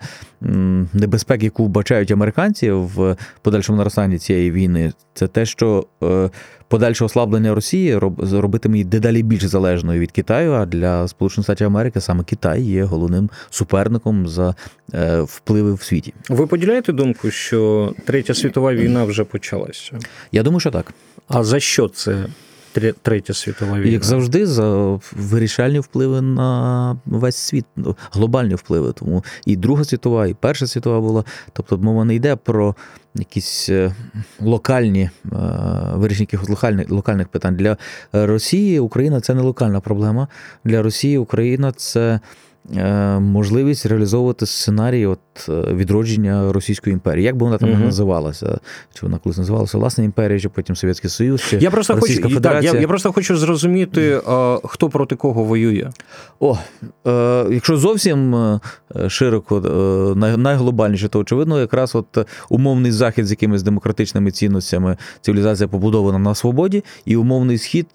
небезпек, 0.93 1.43
яку 1.43 1.65
вбачають 1.65 2.11
американці 2.11 2.71
в 2.71 3.17
подальшому 3.43 3.79
наростанні 3.79 4.19
цієї 4.19 4.51
війни, 4.51 4.93
це 5.15 5.29
те, 5.29 5.47
що 5.47 5.87
е, 6.03 6.31
подальше 6.69 7.05
ослаблення 7.05 7.55
Росії 7.55 7.99
робитиме 8.33 8.77
її 8.77 8.85
дедалі 8.85 9.23
більш 9.23 9.45
залежною 9.45 10.01
від 10.01 10.11
Китаю. 10.13 10.53
А 10.53 10.67
для 10.67 11.09
Сполучених 11.09 11.47
Штатів 11.47 11.67
Америки 11.67 12.01
саме 12.01 12.25
Китай 12.25 12.63
є 12.63 12.85
головним 12.85 13.31
суперником 13.51 14.29
за 14.29 14.55
е, 14.95 15.21
впливи 15.21 15.75
в 15.75 15.83
світі. 15.83 16.15
Ви 16.29 16.47
поділяєте 16.47 16.93
думку, 16.93 17.31
що 17.31 17.93
третя 18.07 18.35
світова 18.35 18.75
війна 18.75 19.05
вже 19.05 19.25
почалася? 19.25 19.99
Я 20.33 20.43
думаю, 20.43 20.61
що 20.61 20.71
так. 20.71 20.95
А 21.29 21.45
за 21.45 21.61
що 21.61 21.89
це 21.89 22.27
Третя 23.03 23.35
світова 23.35 23.81
війна. 23.81 23.91
Як 23.91 24.05
завжди, 24.05 24.47
за 24.47 24.99
вирішальні 25.13 25.81
впливи 25.81 26.21
на 26.21 26.97
весь 27.07 27.37
світ, 27.37 27.65
ну, 27.77 27.97
глобальні 28.13 28.55
впливи. 28.55 28.93
Тому 28.93 29.25
і 29.47 29.57
Друга 29.57 29.85
світова, 29.85 30.27
і 30.27 30.35
Перша 30.35 30.67
світова 30.67 31.01
була. 31.01 31.25
Тобто, 31.53 31.79
мова 31.79 32.05
не 32.05 32.15
йде 32.15 32.37
про 32.37 32.75
якісь 33.15 33.69
е, 33.69 33.95
локальні 34.41 35.03
е, 35.03 35.11
вирішення 35.95 36.23
якихось 36.23 36.49
локальних, 36.49 36.91
локальних 36.91 37.29
питань. 37.29 37.57
Для 37.57 37.77
Росії 38.13 38.79
Україна 38.79 39.21
це 39.21 39.35
не 39.35 39.43
локальна 39.43 39.81
проблема. 39.81 40.29
Для 40.65 40.83
Росії 40.83 41.19
Україна 41.19 41.73
це. 41.73 42.21
Е, 42.77 43.19
можливість 43.19 43.87
реалізовувати 43.87 44.47
сценарій 44.47 45.07
от 45.07 45.19
е, 45.49 45.53
відродження 45.53 46.53
Російської 46.53 46.95
імперії. 46.95 47.25
Як 47.25 47.37
би 47.37 47.47
вона 47.47 47.59
там 47.59 47.71
не 47.71 47.79
називалася? 47.79 48.59
Чи 48.95 49.07
вона 49.07 49.19
колись 49.19 49.39
називалася 49.39 49.79
власна 49.79 50.05
імперія, 50.05 50.41
чи 50.41 50.49
потім 50.49 50.77
Совєтський 50.77 51.11
Союз, 51.11 51.41
чи 51.41 51.57
я 51.57 51.71
просто 51.71 51.95
Російська 51.95 52.23
хочу, 52.23 52.35
Федерація? 52.35 52.73
Так, 52.73 52.75
я, 52.75 52.81
я 52.81 52.89
просто 52.89 53.13
хочу 53.13 53.37
зрозуміти, 53.37 54.21
хто 54.65 54.89
проти 54.89 55.17
кого 55.17 55.45
воює. 55.45 55.91
О, 56.41 56.59
е, 57.07 57.47
якщо 57.51 57.77
зовсім 57.77 58.37
широко, 59.09 59.61
найглобальніше, 60.17 61.09
то 61.09 61.19
очевидно, 61.19 61.61
якраз 61.61 61.95
от 61.95 62.27
умовний 62.49 62.93
захід 63.03 63.27
з 63.27 63.31
якимись 63.31 63.63
демократичними 63.63 64.31
цінностями, 64.31 64.97
цивілізація 65.21 65.69
побудована 65.69 66.19
на 66.19 66.35
свободі, 66.35 66.85
і 67.05 67.17
умовний 67.17 67.59
схід, 67.59 67.87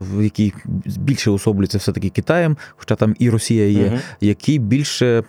в 0.00 0.22
який 0.22 0.54
більше 0.98 1.30
особлюється 1.30 1.78
все-таки 1.78 2.08
Китаєм, 2.08 2.56
хоча 2.76 2.94
там 2.94 3.14
і 3.18 3.30
Росія 3.30 3.66
є. 3.66 3.86
Угу 3.86 3.98
який 4.20 4.58
більше 4.58 5.06
е, 5.06 5.22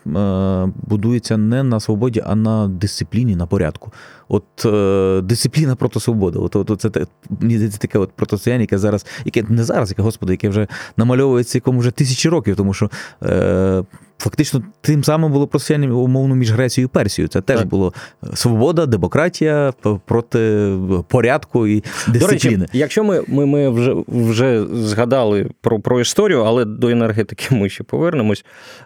будується 0.76 1.38
не 1.38 1.63
на 1.63 1.80
свободі, 1.80 2.24
а 2.26 2.36
на 2.36 2.68
дисципліні, 2.68 3.36
на 3.36 3.46
порядку. 3.46 3.92
От 4.28 4.65
е, 4.65 5.22
дисципліна 5.22 5.76
проти 5.76 6.00
свободи. 6.00 6.39
От, 6.39 6.56
от, 6.56 6.82
це 6.82 7.06
мені 7.39 7.56
здається 7.56 7.80
таке 7.80 8.00
от 8.00 8.12
протистояння, 8.12 8.62
яке 8.62 8.78
зараз, 8.78 9.06
яке 9.26 9.44
не 9.50 9.63
зараз, 9.63 9.89
яке 9.89 10.02
господи, 10.02 10.34
яке 10.34 10.50
вже 10.50 10.68
намальовується 10.98 11.58
якому 11.58 11.80
вже 11.80 11.92
тисячі 11.92 12.30
років, 12.30 12.56
тому 12.56 12.74
що. 12.74 12.89
Е, 13.24 13.84
Фактично, 14.21 14.63
тим 14.82 15.03
самим 15.03 15.32
було 15.32 15.47
протистояння 15.47 15.93
умовно 15.93 16.36
між 16.36 16.51
Грецією 16.51 16.86
і 16.86 16.93
Персією. 16.93 17.27
Це 17.27 17.41
теж 17.41 17.60
так. 17.60 17.67
було 17.67 17.93
свобода, 18.34 18.86
демократія 18.86 19.73
проти 20.05 20.71
порядку 21.08 21.67
і 21.67 21.84
дисципліни. 22.08 22.58
До 22.58 22.63
речі, 22.63 22.77
якщо 22.77 23.03
ми 23.03 23.23
ми, 23.27 23.45
ми 23.45 23.69
вже 23.69 23.95
вже 24.08 24.65
згадали 24.73 25.49
про 25.62 25.79
про 25.79 25.99
історію, 25.99 26.43
але 26.43 26.65
до 26.65 26.89
енергетики 26.89 27.55
ми 27.55 27.69
ще 27.69 27.84
повернемось. 27.84 28.45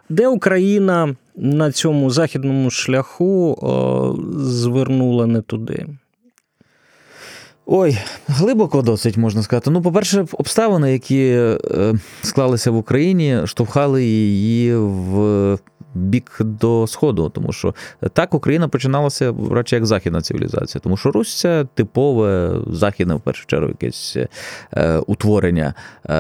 Де 0.10 0.28
Україна 0.28 1.16
на 1.36 1.72
цьому 1.72 2.10
західному 2.10 2.70
шляху 2.70 3.58
о, 3.62 4.16
звернула 4.38 5.26
не 5.26 5.42
туди? 5.42 5.88
Ой, 7.66 7.98
глибоко 8.28 8.82
досить 8.82 9.18
можна 9.18 9.44
сказати. 9.44 9.70
Ну, 9.72 9.82
по-перше, 9.82 10.26
обставини, 10.32 10.94
які 10.94 11.28
е, 11.28 11.60
склалися 12.22 12.72
в 12.72 12.78
Україні, 12.78 13.40
штовхали 13.46 14.04
її 14.04 14.76
в 14.76 15.58
бік 15.94 16.38
до 16.40 16.88
Сходу, 16.88 17.30
тому 17.30 17.52
що 17.52 17.74
так 18.14 18.34
Україна 18.34 18.68
починалася 18.68 19.34
радше 19.52 19.76
як 19.76 19.86
західна 19.86 20.22
цивілізація, 20.22 20.82
тому 20.84 20.98
що 20.98 21.12
Русь 21.12 21.40
це 21.40 21.66
типове 21.74 22.52
західне, 22.68 23.16
в 23.16 23.22
першу 23.22 23.46
чергу, 23.46 23.68
якесь 23.68 24.18
е, 24.74 24.98
утворення. 24.98 25.74
Е, 26.10 26.14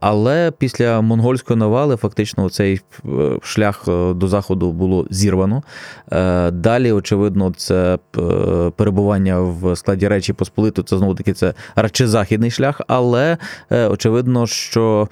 але 0.00 0.52
після 0.58 1.00
монгольської 1.00 1.58
навали 1.58 1.96
фактично 1.96 2.50
цей 2.50 2.80
е, 3.04 3.38
шлях 3.42 3.84
е, 3.88 4.14
до 4.14 4.28
заходу 4.28 4.72
було 4.72 5.06
зірвано. 5.10 5.62
Е, 6.12 6.50
далі, 6.50 6.92
очевидно, 6.92 7.52
це 7.56 7.98
е, 8.18 8.20
перебування 8.76 9.40
в 9.40 9.76
складі 9.76 10.08
Речі 10.08 10.32
Посполиту, 10.32 10.82
це 10.82 10.98
знову 10.98 11.14
таки 11.14 11.32
це 11.32 11.54
радше 11.76 12.06
західний 12.08 12.50
шлях, 12.50 12.80
але 12.86 13.38
очевидно, 13.70 14.46
що 14.46 15.08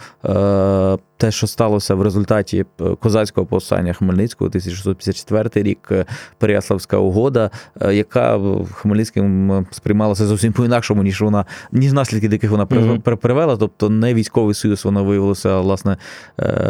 те, 1.16 1.30
що 1.30 1.46
сталося 1.46 1.94
в 1.94 2.02
результаті 2.02 2.64
е, 2.80 2.84
козацького 3.00 3.46
повстання 3.46 3.92
Хмельницького, 3.92 4.48
1654 4.48 5.68
рік, 5.68 5.88
е, 5.90 6.04
Переяславська 6.38 6.96
угода, 6.96 7.50
е, 7.80 7.94
яка 7.94 8.40
Хмельницьким 8.72 9.66
сприймалася 9.70 10.26
зовсім 10.26 10.52
по-інакшому, 10.52 11.02
ніж 11.02 11.20
вона, 11.20 11.44
ніж 11.72 11.92
наслідки, 11.92 12.28
до 12.28 12.34
яких 12.34 12.50
вона 12.50 12.64
mm-hmm. 12.66 13.16
привела. 13.16 13.56
Тобто 13.56 13.90
не 13.90 14.14
військовий 14.14 14.54
союз, 14.54 14.84
вона 14.84 15.02
виявилася 15.02 15.60
власне 15.60 15.96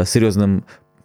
серйозним 0.05 0.63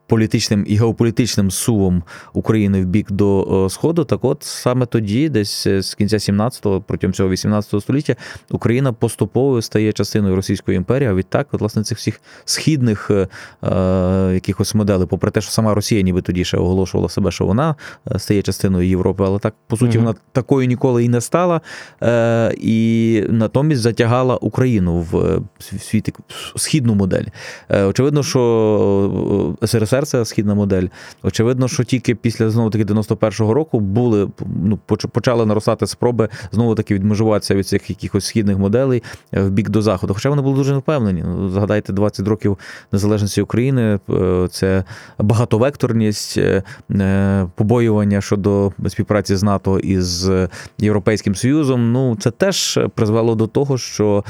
політичним 0.09 0.65
і 0.67 0.75
геополітичним 0.75 1.51
сувом 1.51 2.03
України 2.33 2.81
в 2.81 2.85
бік 2.85 3.11
до 3.11 3.65
е, 3.65 3.69
Сходу, 3.69 4.03
так 4.03 4.25
от 4.25 4.43
саме 4.43 4.85
тоді, 4.85 5.29
десь 5.29 5.67
е, 5.67 5.81
з 5.81 5.95
кінця 5.95 6.17
17-го, 6.17 6.81
протягом 6.81 7.13
цього 7.13 7.29
18 7.29 7.81
століття, 7.81 8.15
Україна 8.51 8.93
поступово 8.93 9.61
стає 9.61 9.93
частиною 9.93 10.35
Російської 10.35 10.77
імперії. 10.77 11.09
А 11.09 11.13
відтак, 11.13 11.47
от, 11.51 11.61
власне, 11.61 11.83
цих 11.83 11.97
всіх 11.97 12.21
східних 12.45 13.11
е, 13.11 13.27
е, 13.63 14.33
якихось 14.33 14.75
моделей, 14.75 15.07
попри 15.07 15.31
те, 15.31 15.41
що 15.41 15.51
сама 15.51 15.73
Росія 15.73 16.01
ніби 16.01 16.21
тоді 16.21 16.45
ще 16.45 16.57
оголошувала 16.57 17.09
себе, 17.09 17.31
що 17.31 17.45
вона 17.45 17.75
стає 18.17 18.41
частиною 18.41 18.89
Європи, 18.89 19.23
але 19.27 19.39
так 19.39 19.55
по 19.67 19.77
суті 19.77 19.97
mm-hmm. 19.97 20.01
вона 20.01 20.15
такою 20.31 20.67
ніколи 20.67 21.03
і 21.03 21.09
не 21.09 21.21
стала. 21.21 21.61
Е, 22.03 22.53
І 22.57 23.23
натомість 23.29 23.81
затягала 23.81 24.35
Україну 24.35 24.99
в 25.11 25.41
світ 25.79 26.09
східну 26.55 26.95
модель. 26.95 27.25
Е, 27.69 27.83
Очевидно, 27.83 28.23
що 28.23 29.57
СРСР. 29.65 29.98
СРСР 29.99 30.19
це 30.19 30.25
східна 30.25 30.55
модель. 30.55 30.87
Очевидно, 31.23 31.67
що 31.67 31.83
тільки 31.83 32.15
після 32.15 32.49
знову 32.49 32.69
таки 32.69 32.85
91-го 32.85 33.53
року 33.53 33.79
були 33.79 34.29
ну 34.63 34.79
почали 35.11 35.45
наростати 35.45 35.87
спроби 35.87 36.29
знову 36.51 36.75
таки 36.75 36.93
відмежуватися 36.93 37.55
від 37.55 37.67
цих 37.67 37.89
якихось 37.89 38.25
східних 38.25 38.57
моделей 38.57 39.03
е, 39.33 39.41
в 39.41 39.49
бік 39.49 39.69
до 39.69 39.81
заходу. 39.81 40.13
Хоча 40.13 40.29
вони 40.29 40.41
були 40.41 40.55
дуже 40.55 40.77
впевнені. 40.77 41.23
Ну, 41.27 41.49
згадайте 41.49 41.93
20 41.93 42.27
років 42.27 42.57
незалежності 42.91 43.41
України. 43.41 43.99
Е, 44.09 44.47
це 44.51 44.83
багатовекторність, 45.17 46.37
е, 46.37 46.63
побоювання 47.55 48.21
щодо 48.21 48.71
співпраці 48.87 49.35
з 49.35 49.43
НАТО 49.43 49.79
і 49.79 50.01
з 50.01 50.47
Європейським 50.77 51.35
Союзом. 51.35 51.91
Ну 51.91 52.15
це 52.15 52.31
теж 52.31 52.79
призвело 52.95 53.35
до 53.35 53.47
того, 53.47 53.77
що 53.77 54.23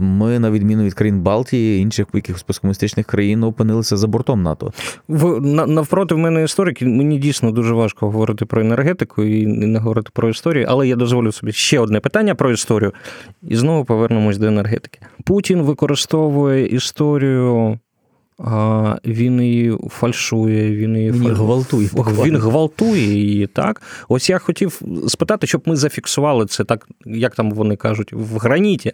ми, 0.00 0.38
на 0.38 0.50
відміну 0.50 0.82
від 0.82 0.94
країн 0.94 1.20
Балтії, 1.20 1.82
інших 1.82 2.06
якихось 2.14 2.42
посткомуністичних 2.42 3.06
країн, 3.06 3.44
опинилися 3.44 3.96
за 3.96 4.06
бортом 4.06 4.42
НАТО. 4.42 4.61
НАТО. 4.62 4.72
В 5.08 5.40
навпроти 5.66 6.14
в 6.14 6.18
мене 6.18 6.44
історики. 6.44 6.86
Мені 6.86 7.18
дійсно 7.18 7.50
дуже 7.50 7.74
важко 7.74 8.06
говорити 8.06 8.44
про 8.44 8.60
енергетику 8.60 9.22
і 9.22 9.46
не 9.46 9.78
говорити 9.78 10.10
про 10.12 10.28
історію, 10.28 10.66
але 10.68 10.88
я 10.88 10.96
дозволю 10.96 11.32
собі 11.32 11.52
ще 11.52 11.80
одне 11.80 12.00
питання 12.00 12.34
про 12.34 12.50
історію. 12.50 12.92
І 13.48 13.56
знову 13.56 13.84
повернемось 13.84 14.38
до 14.38 14.46
енергетики. 14.46 14.98
Путін 15.24 15.62
використовує 15.62 16.66
історію. 16.66 17.78
А 18.44 18.96
Він 19.04 19.40
її 19.40 19.78
фальшує, 19.88 20.76
він 20.76 20.96
її 20.96 21.10
він 21.12 21.34
гвалтує. 21.34 21.88
Він 22.24 22.36
гвалтує 22.36 23.02
її, 23.02 23.46
так. 23.46 23.82
Ось 24.08 24.30
я 24.30 24.38
хотів 24.38 24.82
спитати, 25.08 25.46
щоб 25.46 25.62
ми 25.66 25.76
зафіксували 25.76 26.46
це 26.46 26.64
так, 26.64 26.88
як 27.06 27.34
там 27.34 27.50
вони 27.50 27.76
кажуть, 27.76 28.12
в 28.12 28.38
граніті, 28.38 28.92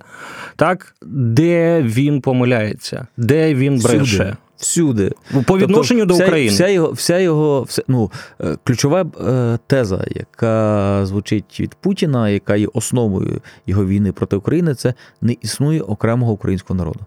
так, 0.56 0.94
де 1.06 1.82
він 1.82 2.20
помиляється, 2.20 3.06
де 3.16 3.54
він 3.54 3.78
бреше. 3.78 4.04
Всюди. 4.04 4.36
Всюди. 4.58 5.12
По 5.46 5.58
відношенню 5.58 6.06
тобто, 6.06 6.18
до 6.18 6.24
України. 6.24 6.54
Вся 6.54 6.68
його, 6.68 6.92
вся 6.92 7.18
його 7.18 7.62
вся, 7.62 7.82
ну, 7.88 8.10
е, 8.40 8.56
ключова 8.64 9.06
е, 9.26 9.58
теза, 9.66 10.04
яка 10.10 11.00
звучить 11.06 11.60
від 11.60 11.74
Путіна, 11.74 12.30
яка 12.30 12.56
є 12.56 12.68
основою 12.72 13.40
його 13.66 13.86
війни 13.86 14.12
проти 14.12 14.36
України, 14.36 14.74
це 14.74 14.94
не 15.20 15.36
існує 15.40 15.80
окремого 15.80 16.32
українського 16.32 16.78
народу. 16.78 17.00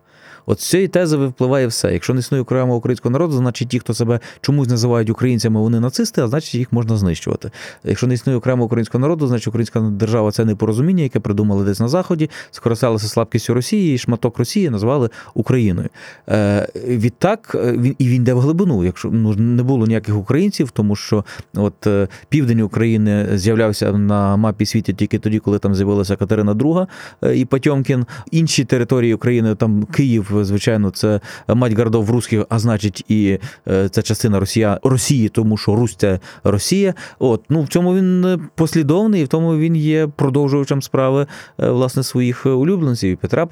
От 0.46 0.60
з 0.60 0.70
цієї 0.70 0.88
тези 0.88 1.18
випливає 1.18 1.68
все. 1.68 1.94
Якщо 1.94 2.14
не 2.14 2.20
існує 2.20 2.42
окремого 2.42 2.78
українського 2.78 3.14
народу, 3.14 3.34
значить 3.38 3.70
ті, 3.70 3.80
хто 3.80 3.94
себе 3.94 4.20
чомусь 4.42 4.68
називають 4.68 5.10
українцями, 5.10 5.60
вони 5.60 5.80
нацисти, 5.80 6.22
а 6.22 6.28
значить 6.28 6.56
їх 6.56 6.74
можна 6.74 6.98
знищувати. 6.98 7.52
Якщо 7.84 8.08
не 8.08 8.14
існує 8.14 8.38
окремого 8.38 8.66
українського 8.66 9.02
народу, 9.02 9.28
значить 9.28 9.48
українська 9.48 9.80
держава 9.80 10.32
це 10.32 10.46
непорозуміння, 10.46 11.04
яке 11.04 11.20
придумали 11.20 11.66
десь 11.66 11.80
на 11.80 11.88
заході, 11.88 12.30
скористалися 12.52 13.08
слабкістю 13.08 13.54
Росії, 13.54 13.96
і 13.96 13.98
шматок 13.98 14.38
Росії 14.38 14.70
назвали 14.70 15.10
Україною. 15.34 15.90
Е, 16.30 16.68
Відтак 16.76 17.56
е, 17.56 17.72
він 17.72 17.96
і 17.98 18.08
він 18.08 18.22
йде 18.22 18.34
в 18.34 18.40
глибину. 18.40 18.86
Якщо 18.86 19.10
ну 19.12 19.36
не 19.36 19.64
було 19.64 19.88
ніяких 19.88 20.18
українців, 20.18 20.72
тому 20.72 20.96
що 20.96 21.26
от 21.56 21.88
е, 21.88 22.08
південь 22.30 22.62
України 22.62 23.28
з'являвся 23.34 23.92
на 23.92 24.38
мапі 24.38 24.66
світу 24.66 24.94
тільки 24.94 25.20
тоді, 25.20 25.40
коли 25.40 25.60
там 25.60 25.76
з'явилася 25.76 26.16
Катерина 26.16 26.54
II 26.54 26.88
е, 27.24 27.38
і 27.38 27.46
Потьомкін. 27.46 28.06
Інші 28.32 28.66
території 28.66 29.14
України, 29.14 29.56
там 29.56 29.84
Київ 29.84 30.11
звичайно, 30.20 30.90
це 30.90 31.20
мать 31.48 31.74
городов 31.74 32.10
русських, 32.10 32.46
а 32.50 32.60
значить, 32.60 33.06
і 33.08 33.40
е, 33.68 33.90
це 33.90 34.02
частина 34.02 34.40
Росія, 34.40 34.80
Росії, 34.84 35.30
тому 35.30 35.58
що 35.58 35.76
Русь 35.76 35.96
це 35.96 36.20
Росія. 36.44 36.94
От 37.20 37.44
ну 37.50 37.62
в 37.62 37.68
цьому 37.68 37.96
він 37.96 38.26
е, 38.26 38.40
послідовний, 38.56 39.22
і 39.22 39.24
в 39.24 39.28
тому 39.28 39.58
він 39.58 39.76
є 39.76 40.08
продовжувачем 40.08 40.82
справи 40.82 41.28
е, 41.60 41.70
власне 41.70 42.04
своїх 42.04 42.46
улюбленців 42.46 43.18
Петра 43.18 43.48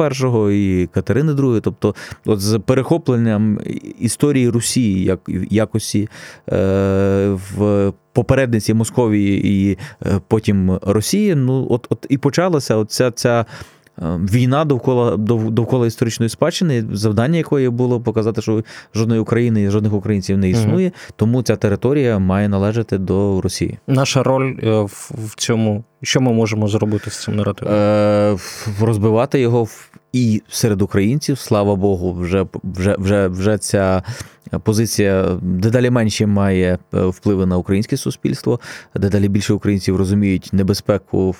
І 0.52 0.60
і 0.60 0.88
Катерини 0.88 1.32
II. 1.32 1.62
Тобто, 1.62 1.96
от 2.26 2.40
з 2.40 2.60
перехопленням 2.60 3.60
історії 4.00 4.50
Росії 4.50 5.04
як 5.04 5.20
якості 5.50 6.10
е, 6.52 7.38
в. 7.58 7.94
Попередниці 8.14 8.74
Московії 8.74 9.48
і 9.48 9.78
потім 10.28 10.80
Росії, 10.82 11.36
ну 11.36 11.68
от 11.70 11.88
от 11.90 12.06
і 12.10 12.18
почалася 12.18 12.76
оця 12.76 13.12
ця 13.12 13.46
війна 14.02 14.66
довкола 14.66 15.18
довкола 15.18 15.88
історичної 15.88 16.30
спадщини, 16.30 16.86
завдання 16.92 17.38
якої 17.38 17.70
було 17.70 18.02
показати, 18.02 18.42
що 18.42 18.64
жодної 18.96 19.22
України 19.22 19.64
і 19.64 19.70
жодних 19.70 19.94
українців 19.94 20.38
не 20.38 20.50
існує, 20.50 20.88
угу. 20.88 21.14
тому 21.16 21.42
ця 21.42 21.56
територія 21.56 22.20
має 22.20 22.50
належати 22.50 22.98
до 22.98 23.42
Росії. 23.42 23.78
Наша 23.88 24.24
роль 24.24 24.56
е, 24.64 24.82
в 25.12 25.34
цьому, 25.36 25.84
що 26.02 26.22
ми 26.22 26.34
можемо 26.34 26.68
зробити 26.68 27.10
з 27.10 27.24
цим 27.24 27.36
наративом? 27.36 27.74
Е, 27.74 28.38
Розбивати 28.82 29.40
його 29.40 29.68
і 30.14 30.42
серед 30.50 30.82
українців, 30.82 31.38
слава 31.38 31.76
Богу, 31.76 32.14
вже 32.14 32.46
вже, 32.64 32.96
вже, 33.00 33.28
вже 33.28 33.58
ця. 33.58 34.04
Позиція 34.64 35.40
дедалі 35.42 35.90
менше 35.90 36.26
має 36.26 36.78
е, 36.94 37.06
впливи 37.06 37.46
на 37.46 37.58
українське 37.58 37.98
суспільство, 37.98 38.60
дедалі 38.96 39.28
більше 39.28 39.54
українців 39.54 39.96
розуміють 39.96 40.50
небезпеку 40.54 41.36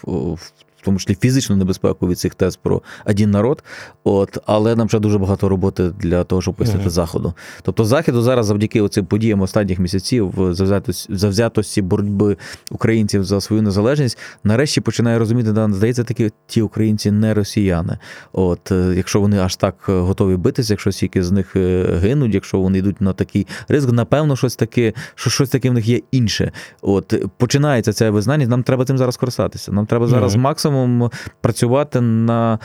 в 0.82 0.86
тому 0.86 1.00
числі 1.00 1.18
фізичну 1.22 1.56
небезпеку 1.56 2.08
від 2.08 2.20
цих 2.20 2.36
тез 2.36 2.56
про 2.56 2.82
один 3.06 3.32
народ. 3.32 3.64
От, 4.04 4.38
але 4.46 4.76
нам 4.76 4.90
ще 4.90 5.00
дуже 5.00 5.18
багато 5.18 5.50
роботи 5.50 5.92
для 6.00 6.24
того, 6.24 6.42
щоб 6.42 6.56
пояснити 6.56 6.86
uh-huh. 6.86 6.92
заходу. 6.92 7.34
Тобто, 7.62 7.86
заходу 7.86 8.22
зараз, 8.22 8.46
завдяки 8.46 8.88
цим 8.88 9.06
подіям 9.06 9.42
останніх 9.42 9.80
місяців, 9.80 10.34
завзятості, 10.52 11.16
завзятості 11.16 11.82
боротьби 11.82 12.38
українців 12.72 13.24
за 13.24 13.42
свою 13.42 13.62
незалежність, 13.62 14.18
нарешті 14.44 14.82
починає 14.82 15.20
розуміти, 15.20 15.52
да, 15.52 15.70
здається, 15.74 16.04
такі 16.04 16.32
ті 16.48 16.62
українці 16.62 17.12
не 17.12 17.34
росіяни. 17.34 17.98
От, 18.34 18.72
е, 18.72 18.94
якщо 18.96 19.22
вони 19.22 19.40
аж 19.40 19.56
так 19.56 19.76
е, 19.90 19.92
готові 19.92 20.36
битися, 20.36 20.74
якщо 20.74 20.92
стільки 20.92 21.24
з 21.24 21.32
них 21.32 21.56
е, 21.56 21.86
гинуть, 22.02 22.34
якщо 22.34 22.60
вони 22.60 22.78
йдуть 22.78 23.02
на 23.02 23.14
такий 23.14 23.48
ризик, 23.68 23.92
напевно, 23.92 24.36
щось 24.36 24.56
таке, 24.56 24.94
що 25.16 25.30
щось 25.30 25.50
таке 25.50 25.70
в 25.70 25.74
них 25.74 25.88
є 25.88 26.02
інше. 26.12 26.52
От 26.82 27.14
починається 27.38 27.94
це 27.94 28.10
визнання. 28.10 28.48
Нам 28.48 28.64
треба 28.64 28.86
цим 28.86 28.98
зараз 28.98 29.18
користатися. 29.18 29.72
Нам 29.72 29.86
треба 29.86 30.08
зараз 30.08 30.36
uh-huh. 30.36 30.40
максимум 30.40 30.69
максимум 30.70 31.12
працювати 31.42 32.02
на 32.02 32.60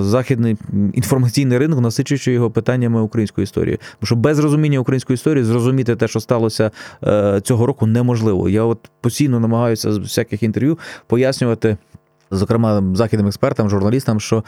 західний 0.00 0.56
інформаційний 0.92 1.58
ринок, 1.58 1.80
насичуючи 1.80 2.32
його 2.32 2.50
питаннями 2.50 3.00
української 3.00 3.42
історії. 3.42 3.78
Бо 4.00 4.06
що 4.06 4.16
без 4.16 4.38
розуміння 4.38 4.78
української 4.78 5.14
історії 5.14 5.44
зрозуміти 5.44 5.96
те, 5.96 6.08
що 6.08 6.20
сталося 6.20 6.70
е, 7.04 7.40
цього 7.40 7.66
року, 7.66 7.86
неможливо. 7.86 8.48
Я 8.48 8.62
от 8.62 8.90
постійно 9.00 9.40
намагаюся 9.40 9.92
з 9.92 9.98
всяких 9.98 10.42
інтерв'ю 10.42 10.78
пояснювати, 11.06 11.76
зокрема 12.30 12.82
західним 12.94 13.26
експертам, 13.26 13.70
журналістам, 13.70 14.20
що 14.20 14.44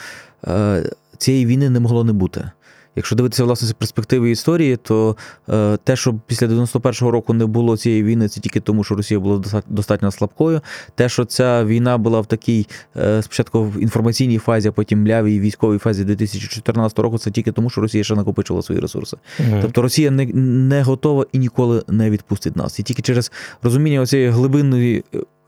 е, 0.46 0.90
цієї 1.18 1.46
війни 1.46 1.70
не 1.70 1.80
могло 1.80 2.04
не 2.04 2.12
бути. 2.12 2.50
Якщо 2.96 3.16
дивитися 3.16 3.44
власне 3.44 3.68
з 3.68 3.72
перспективи 3.72 4.30
історії, 4.30 4.76
то 4.76 5.16
е, 5.48 5.76
те, 5.84 5.96
що 5.96 6.14
після 6.26 6.46
91-го 6.46 7.10
року 7.10 7.34
не 7.34 7.46
було 7.46 7.76
цієї 7.76 8.02
війни, 8.02 8.28
це 8.28 8.40
тільки 8.40 8.60
тому, 8.60 8.84
що 8.84 8.94
Росія 8.94 9.20
була 9.20 9.42
достатньо 9.68 10.10
слабкою. 10.10 10.60
Те, 10.94 11.08
що 11.08 11.24
ця 11.24 11.64
війна 11.64 11.98
була 11.98 12.20
в 12.20 12.26
такій 12.26 12.66
е, 12.96 13.22
спочатку 13.22 13.64
в 13.64 13.82
інформаційній 13.82 14.38
фазі, 14.38 14.68
а 14.68 14.72
потім 14.72 15.02
млявій 15.02 15.40
військовій 15.40 15.78
фазі 15.78 16.04
2014 16.04 16.98
року, 16.98 17.18
це 17.18 17.30
тільки 17.30 17.52
тому, 17.52 17.70
що 17.70 17.80
Росія 17.80 18.04
ще 18.04 18.14
накопичила 18.14 18.62
свої 18.62 18.80
ресурси. 18.80 19.16
Угу. 19.40 19.58
Тобто 19.62 19.82
Росія 19.82 20.10
не, 20.10 20.26
не 20.34 20.82
готова 20.82 21.26
і 21.32 21.38
ніколи 21.38 21.82
не 21.88 22.10
відпустить 22.10 22.56
нас. 22.56 22.80
І 22.80 22.82
тільки 22.82 23.02
через 23.02 23.32
розуміння 23.62 24.06
цієї 24.06 24.28
глибинної 24.28 25.04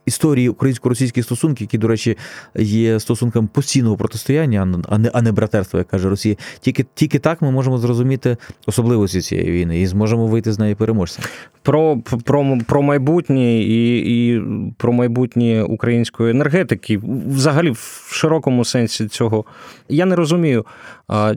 історії 0.07 0.49
українсько-російських 0.49 1.25
стосунків, 1.25 1.65
які, 1.65 1.79
до 1.79 1.89
речі, 1.89 2.17
є 2.55 3.01
стосунком 3.01 3.47
постійного 3.47 3.97
протистояння, 3.97 4.83
а 4.89 4.99
не 4.99 5.11
а 5.13 5.23
не 5.23 5.33
братерства, 5.33 5.79
як 5.79 5.89
каже 5.89 6.09
Росія. 6.09 6.37
Тільки 6.61 6.87
тільки 6.95 7.19
так 7.19 7.43
ми 7.43 7.51
можемо 7.51 7.79
зрозуміти 7.79 8.37
особливості 8.67 9.21
цієї 9.21 9.51
війни 9.51 9.81
і 9.81 9.87
зможемо 9.87 10.27
вийти 10.27 10.53
з 10.53 10.59
неї 10.59 10.75
переможцем. 10.75 11.25
Про 11.63 11.99
про, 12.25 12.59
про 12.67 12.83
майбутнє 12.83 13.61
і 13.63 13.97
і 13.97 14.43
про 14.77 14.93
майбутнє 14.93 15.63
української 15.63 16.31
енергетики, 16.31 17.01
взагалі, 17.29 17.71
в 17.71 18.09
широкому 18.13 18.65
сенсі 18.65 19.09
цього 19.09 19.45
я 19.89 20.07
не 20.07 20.17
розумію, 20.17 20.67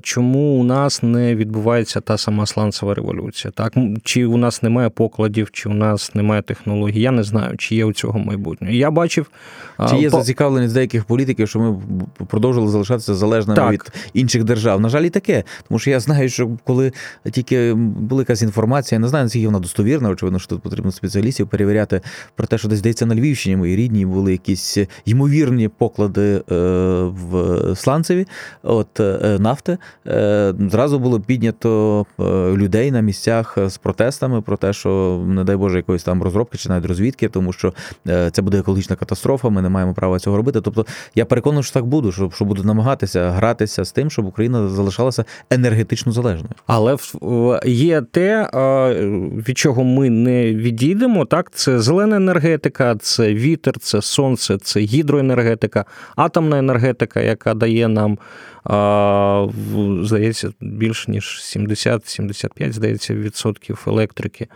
чому 0.02 0.60
у 0.60 0.64
нас 0.64 1.04
не 1.04 1.36
відбувається 1.36 2.02
та 2.02 2.18
сама 2.18 2.46
сланцева 2.46 2.94
революція. 2.94 3.52
Так 3.56 3.74
чи 4.04 4.26
у 4.26 4.38
нас 4.38 4.64
немає 4.64 4.90
покладів, 4.90 5.52
чи 5.52 5.70
у 5.70 5.74
нас 5.74 6.16
немає 6.16 6.42
технологій. 6.42 7.02
Я 7.02 7.12
не 7.12 7.24
знаю, 7.24 7.58
чи 7.58 7.76
є 7.76 7.86
у 7.86 7.94
цього 7.94 8.20
майбутнє 8.20 8.40
майбутнього. 8.40 8.74
Я 8.74 8.92
бачив. 8.92 9.30
Чи 9.90 9.96
є 9.96 10.10
по... 10.10 10.18
зацікавленість 10.18 10.74
деяких 10.74 11.06
політиків, 11.06 11.50
що 11.50 11.60
ми 11.60 11.82
продовжили 12.28 12.68
залишатися 12.68 13.16
залежними 13.16 13.56
так. 13.56 13.72
від 13.72 13.82
інших 14.14 14.44
держав? 14.44 14.82
На 14.82 14.90
жаль, 14.90 15.04
і 15.04 15.10
таке. 15.10 15.44
Тому 15.68 15.80
що 15.80 15.90
я 15.90 16.00
знаю, 16.00 16.30
що 16.30 16.50
коли 16.64 16.92
тільки 17.32 17.74
була 17.74 18.22
якась 18.22 18.42
інформація, 18.42 18.98
я 18.98 19.00
не 19.00 19.08
знаю, 19.08 19.26
наскільки 19.26 19.46
вона 19.46 19.60
достовірна, 19.60 20.10
очевидно, 20.10 20.40
що 20.40 20.50
тут 20.50 20.62
потрібно 20.62 20.92
спеціалістів 20.92 21.48
перевіряти 21.48 22.02
про 22.36 22.48
те, 22.48 22.58
що 22.58 22.68
десь 22.68 22.80
здається 22.80 23.06
на 23.06 23.16
Львівщині 23.16 23.56
мої 23.56 23.76
рідні 23.76 24.06
були 24.06 24.32
якісь 24.32 24.78
ймовірні 25.06 25.68
поклади 25.68 26.42
е, 26.52 26.56
в 27.04 27.76
Сланцеві, 27.76 28.28
от 28.64 29.00
е, 29.00 29.38
нафти. 29.60 29.78
Е, 30.08 30.54
зразу 30.70 31.00
було 31.00 31.20
піднято 31.20 32.06
людей 32.56 32.92
на 32.92 33.02
місцях 33.02 33.58
з 33.66 33.78
протестами 33.78 34.42
про 34.42 34.58
те, 34.58 34.74
що, 34.74 35.22
не 35.28 35.44
дай 35.44 35.56
Боже, 35.56 35.78
якоїсь 35.78 36.04
там 36.04 36.24
розробки 36.24 36.58
чи 36.58 36.70
навіть 36.70 36.86
розвідки, 36.86 37.30
тому 37.30 37.54
що 37.54 37.74
це 38.32 38.42
буде 38.42 38.60
екологічна 38.60 38.96
катастрофа. 38.96 39.50
Ми 39.50 39.62
не 39.62 39.70
маємо 39.70 39.94
права 39.94 40.20
цього 40.20 40.38
робити. 40.38 40.62
Тобто 40.62 40.86
я 41.16 41.26
переконаний, 41.26 41.64
що 41.64 41.74
так 41.74 41.86
буду, 41.86 42.12
що, 42.12 42.32
що 42.36 42.46
буду 42.46 42.64
намагатися 42.64 43.32
гратися 43.32 43.86
з 43.86 43.92
тим, 43.92 44.10
щоб 44.10 44.26
Україна 44.26 44.68
залишалася 44.68 45.26
енергетично 45.50 46.12
залежною. 46.12 46.54
Але 46.68 46.98
є 47.66 48.02
те, 48.02 48.50
від 49.48 49.58
чого 49.58 49.84
ми 49.84 50.10
не 50.10 50.54
відійдемо. 50.54 51.26
Так, 51.26 51.52
це 51.52 51.80
зелена 51.80 52.16
енергетика, 52.16 52.96
це 52.96 53.34
вітер, 53.34 53.80
це 53.80 54.02
сонце, 54.02 54.58
це 54.58 54.80
гідроенергетика, 54.80 55.86
атомна 56.16 56.60
енергетика, 56.60 57.22
яка 57.22 57.54
дає 57.54 57.88
нам 57.88 58.18
здається, 60.04 60.52
більш 60.62 61.08
ніж 61.08 61.40
70-75, 61.58 62.72
здається, 62.72 63.14
відсотків 63.14 63.84
електрики 63.88 64.48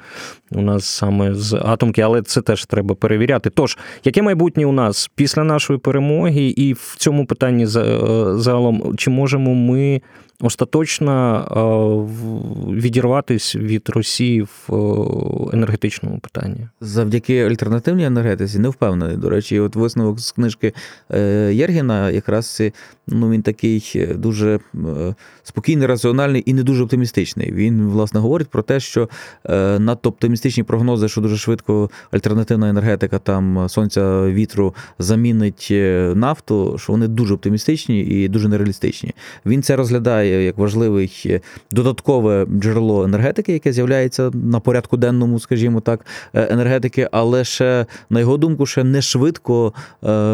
у 0.52 0.62
нас 0.62 0.86
саме 0.86 1.34
з 1.36 1.54
атомки, 1.54 2.02
але 2.02 2.22
це 2.22 2.42
теж 2.42 2.66
треба 2.66 2.96
перевіряти. 2.96 3.50
Тож, 3.50 3.78
яке 4.04 4.22
майбутнє 4.22 4.66
у 4.66 4.72
нас 4.72 5.12
після 5.16 5.44
нашої 5.44 5.80
перемоги, 5.80 6.44
і 6.44 6.74
в 6.74 6.96
цьому 6.98 7.26
питанні 7.26 7.66
загалом, 7.66 8.98
чи 8.98 9.10
можемо 9.10 9.56
ми 9.56 10.02
остаточно 10.42 12.10
відірватися 12.70 13.60
від 13.60 13.90
Росії 13.90 14.42
в 14.42 15.50
енергетичному 15.54 16.20
питанні. 16.20 16.68
Завдяки 16.82 17.40
альтернативній 17.40 18.06
енергетиці 18.06 18.60
не 18.60 18.70
впевнений. 18.70 19.18
До 19.18 19.30
речі, 19.30 19.60
от 19.60 19.76
висновок 19.76 20.20
з 20.20 20.32
книжки 20.32 20.74
е, 21.12 21.52
Єргіна, 21.54 22.10
якраз 22.10 22.62
ну 23.08 23.30
він 23.30 23.42
такий 23.42 24.06
дуже 24.16 24.60
спокійний, 25.44 25.88
раціональний 25.88 26.44
і 26.46 26.54
не 26.54 26.64
дуже 26.64 26.84
оптимістичний. 26.84 27.52
Він, 27.52 27.88
власне, 27.88 28.20
говорить 28.20 28.48
про 28.48 28.62
те, 28.62 28.80
що 28.80 29.10
надто 29.80 30.10
оптимістичні 30.10 30.64
прогнози, 30.64 31.08
що 31.08 31.22
дуже 31.22 31.38
швидко 31.38 31.90
альтернативна 32.12 32.70
енергетика 32.70 33.20
там 33.20 33.70
сонця 33.70 34.26
вітру 34.26 34.76
замінить 35.00 35.68
нафту, 36.16 36.78
що 36.78 36.94
вони 36.94 37.08
дуже 37.08 37.34
оптимістичні 37.34 38.02
і 38.02 38.28
дуже 38.28 38.48
нереалістичні. 38.48 39.14
Він 39.46 39.64
це 39.64 39.76
розглядає 39.76 40.23
як 40.28 40.58
важливий 40.58 41.42
додаткове 41.72 42.46
джерело 42.60 43.04
енергетики, 43.04 43.54
яке 43.54 43.74
з'являється 43.74 44.32
на 44.34 44.60
порядку 44.60 44.98
денному, 44.98 45.40
скажімо 45.40 45.82
так, 45.82 46.06
енергетики, 46.34 47.10
але 47.12 47.44
ще 47.44 47.86
на 48.10 48.20
його 48.20 48.38
думку, 48.38 48.66
ще 48.66 48.84
не 48.84 49.02
швидко 49.02 49.74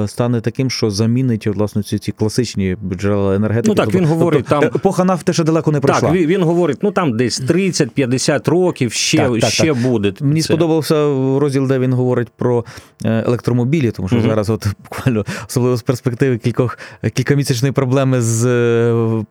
стане 0.08 0.42
таким, 0.42 0.70
що 0.70 0.92
замінить 0.92 1.48
власне 1.48 1.84
ці 1.84 2.00
ці 2.00 2.12
класичні 2.12 2.78
джерела 2.94 3.36
енергетики. 3.36 3.70
Ну 3.70 3.76
так 3.76 3.86
тобто, 3.86 4.00
він 4.00 4.06
говорить 4.06 4.46
тобто, 4.50 4.68
там 4.68 4.76
епоха 4.76 5.04
нафти 5.04 5.34
ще 5.34 5.44
далеко 5.44 5.72
не 5.72 5.80
пройшла. 5.80 6.10
Так, 6.10 6.18
він, 6.18 6.28
він 6.28 6.44
говорить, 6.44 6.78
ну 6.82 6.92
там 6.92 7.18
десь 7.18 7.42
30-50 7.42 8.50
років 8.50 8.92
ще 8.92 9.18
так, 9.18 9.40
так, 9.40 9.50
ще 9.50 9.74
так. 9.74 9.82
буде. 9.82 10.14
Мені 10.22 10.42
це. 10.42 10.46
сподобався 10.46 10.96
розділ, 11.40 11.68
де 11.68 11.80
він 11.80 11.94
говорить 11.94 12.28
про 12.38 12.66
е, 13.06 13.24
електромобілі, 13.28 13.92
тому 13.92 14.08
що 14.08 14.18
mm 14.18 14.30
зараз, 14.30 14.50
от 14.50 14.68
буквально 14.90 15.26
особливо 15.48 15.78
з 15.78 15.82
перспективи 15.82 16.38
кількох 16.38 16.78
кількомісячної 17.14 17.72
проблеми 17.72 18.22
з 18.22 18.46
е, 18.46 19.26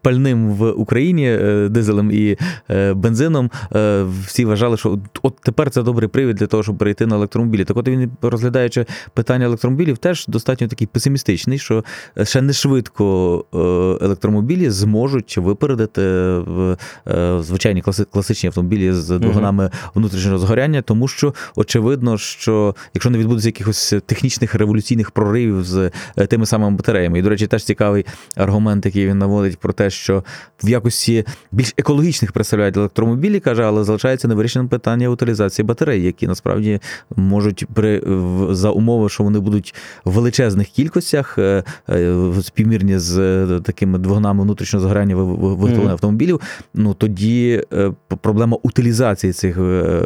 в 0.51 0.71
Україні, 0.71 1.31
е, 1.31 1.69
дизелем 1.69 2.11
і 2.11 2.39
бензином. 2.95 3.51
Всі 4.27 4.45
вважали, 4.45 4.77
що 4.77 4.99
от 5.23 5.37
тепер 5.43 5.71
це 5.71 5.83
добрий 5.83 6.09
привід 6.09 6.37
для 6.37 6.47
того, 6.47 6.63
щоб 6.63 6.79
перейти 6.79 7.07
на 7.07 7.17
електромобілі. 7.17 7.65
Так 7.65 7.77
от 7.77 7.89
він 7.89 8.11
розглядаючи 8.23 8.87
питання 9.15 9.45
електромобілів, 9.45 9.99
теж 9.99 10.27
достатньо 10.27 10.69
такий 10.69 10.87
песимістичний, 10.87 11.59
що 11.59 11.85
ще 12.23 12.43
не 12.43 12.53
швидко 12.53 13.45
електромобілі 14.03 14.71
зможуть 14.71 15.39
випередити 15.39 16.03
в 16.39 16.77
звичайні 17.41 17.83
класичні 18.11 18.47
автомобілі 18.47 18.93
з 18.93 19.19
двигунами 19.19 19.71
внутрішнього 19.95 20.39
згоряння, 20.39 20.83
тому 20.83 21.09
що 21.09 21.35
очевидно, 21.57 22.19
що 22.19 22.75
якщо 22.95 23.11
не 23.11 23.19
відбудеться 23.19 23.49
якихось 23.49 23.95
технічних 24.07 24.55
революційних 24.55 25.11
проривів 25.11 25.65
з 25.65 25.91
е, 26.17 26.27
тими 26.27 26.47
самими 26.47 26.77
батареями, 26.77 27.19
і 27.19 27.23
до 27.23 27.29
речі, 27.29 27.47
теж 27.47 27.65
цікавий 27.65 28.07
аргумент, 28.37 28.87
який 28.87 29.07
він 29.07 29.19
наводить 29.19 29.59
про 29.59 29.73
те, 29.73 29.91
що 29.91 30.25
в 30.65 30.69
якості 30.69 31.25
більш 31.53 31.75
екологічних 31.77 32.33
представляють 32.33 32.77
електромобілі, 32.77 33.41
каже, 33.41 33.63
але 33.63 33.85
залишається 33.85 34.29
невирішеним 34.29 34.69
питання 34.69 35.09
утилізації 35.09 35.67
батарей, 35.67 36.03
які 36.03 36.27
насправді 36.27 36.81
можуть 37.17 37.67
при 37.75 38.03
за 38.51 38.71
умови, 38.71 39.09
що 39.09 39.25
вони 39.25 39.39
будуть 39.39 39.75
в 40.05 40.13
величезних 40.13 40.69
кількостях 40.69 41.39
е, 41.39 41.65
е, 41.91 42.15
співмірні 42.43 42.99
з 42.99 43.47
такими 43.61 43.99
двигунами 43.99 44.43
внутрішнього 44.43 44.85
згоряння 44.85 45.17
виготовлення 45.17 45.89
mm-hmm. 45.89 45.91
автомобілів. 45.91 46.41
Ну 46.75 46.95
тоді 46.95 47.63
проблема 48.23 48.59
утилізації 48.63 49.33
цих 49.33 49.59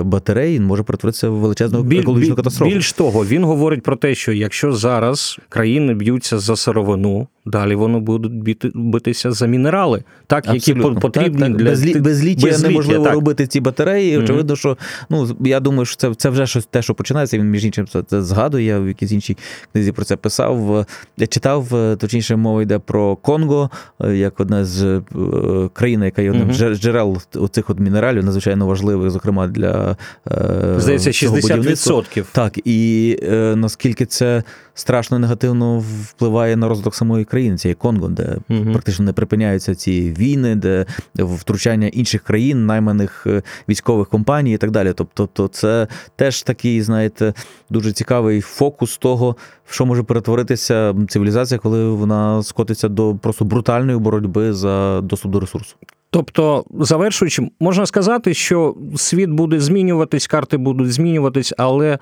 батарей 0.02 0.60
може 0.60 0.82
перетворитися 0.82 1.28
в 1.28 1.34
величезну 1.34 1.82
біль, 1.82 2.00
екологічну 2.00 2.34
катастрофу. 2.34 2.74
Більш 2.74 2.92
того, 2.92 3.24
він 3.24 3.44
говорить 3.44 3.82
про 3.82 3.96
те, 3.96 4.14
що 4.14 4.32
якщо 4.32 4.72
зараз 4.72 5.38
країни 5.48 5.94
б'ються 5.94 6.38
за 6.38 6.56
сировину, 6.56 7.28
далі 7.46 7.74
вони 7.74 7.98
будуть 7.98 8.70
битися 8.74 9.32
за 9.32 9.46
мінерали, 9.46 10.02
так 10.32 10.48
Абсолютно. 10.48 10.88
які 10.88 11.00
потрібні 11.00 11.38
так, 11.38 11.48
так. 11.48 11.56
для 11.56 11.70
Безлі... 11.70 12.00
безліття 12.00 12.46
безліття 12.46 12.68
неможливо 12.68 13.04
так. 13.04 13.14
робити 13.14 13.46
ці 13.46 13.60
батареї. 13.60 14.18
Mm-hmm. 14.18 14.56
що 14.56 14.76
ну 15.10 15.36
я 15.40 15.60
думаю, 15.60 15.84
що 15.84 15.96
це 15.96 16.14
це 16.14 16.28
вже 16.30 16.46
щось 16.46 16.66
те, 16.66 16.82
що 16.82 16.94
починається. 16.94 17.38
Він 17.38 17.50
між 17.50 17.64
іншим 17.64 17.86
це, 17.86 18.02
це 18.02 18.22
згадує. 18.22 18.64
Я 18.64 18.78
в 18.78 18.88
якійсь 18.88 19.12
іншій 19.12 19.36
книзі 19.72 19.92
про 19.92 20.04
це 20.04 20.16
писав. 20.16 20.86
Я 21.16 21.26
читав, 21.26 21.68
точніше, 21.98 22.36
мова 22.36 22.62
йде 22.62 22.78
про 22.78 23.16
Конго, 23.16 23.70
як 24.00 24.40
одна 24.40 24.64
з 24.64 24.82
е, 24.84 25.02
країн, 25.72 26.02
яка 26.02 26.22
є 26.22 26.30
одним 26.30 26.48
mm-hmm. 26.48 26.76
джерел 26.76 27.18
оцих 27.34 27.70
от 27.70 27.80
мінералів, 27.80 28.24
надзвичайно 28.24 28.66
важливих, 28.66 29.10
зокрема 29.10 29.46
для 29.46 29.96
е, 30.30 30.74
здається, 30.78 31.10
60%. 31.10 32.24
Так 32.32 32.58
і 32.64 33.18
е, 33.22 33.56
наскільки 33.56 34.06
це 34.06 34.42
страшно 34.74 35.18
негативно 35.18 35.78
впливає 35.78 36.56
на 36.56 36.68
розвиток 36.68 36.94
самої 36.94 37.24
країни, 37.24 37.56
цієї 37.56 37.74
Конго, 37.74 38.08
де 38.08 38.36
угу. 38.50 38.72
практично 38.72 39.04
не 39.04 39.12
припиняються 39.12 39.74
ці 39.74 40.12
війни, 40.18 40.54
де 40.54 40.86
втручання 41.14 41.86
інших 41.86 42.22
країн, 42.22 42.66
найманих 42.66 43.26
е, 43.26 43.42
військових 43.68 44.08
компаній 44.08 44.54
і 44.54 44.56
так 44.56 44.70
далі. 44.70 44.92
Тобто, 44.96 45.26
то 45.26 45.48
це 45.48 45.88
теж 46.16 46.42
такий, 46.42 46.82
знаєте, 46.82 47.34
дуже 47.70 47.92
цікавий 47.92 48.40
фокус 48.40 48.96
того, 48.98 49.36
в 49.66 49.74
що 49.74 49.86
може 49.86 50.02
перетворитися 50.02 50.94
цивілізація, 51.08 51.58
коли 51.58 51.90
вона 51.90 52.42
скотиться 52.42 52.88
до 52.88 53.14
просто 53.14 53.44
брутальної 53.44 53.98
боротьби 53.98 54.52
за 54.52 55.00
доступ 55.00 55.32
до 55.32 55.40
ресурсу. 55.40 55.76
Тобто, 56.10 56.64
завершуючи, 56.80 57.50
можна 57.60 57.86
сказати, 57.86 58.34
що 58.34 58.74
світ 58.96 59.30
буде 59.30 59.60
змінюватись, 59.60 60.26
карти 60.26 60.56
будуть 60.56 60.92
змінюватись, 60.92 61.54
але 61.58 61.98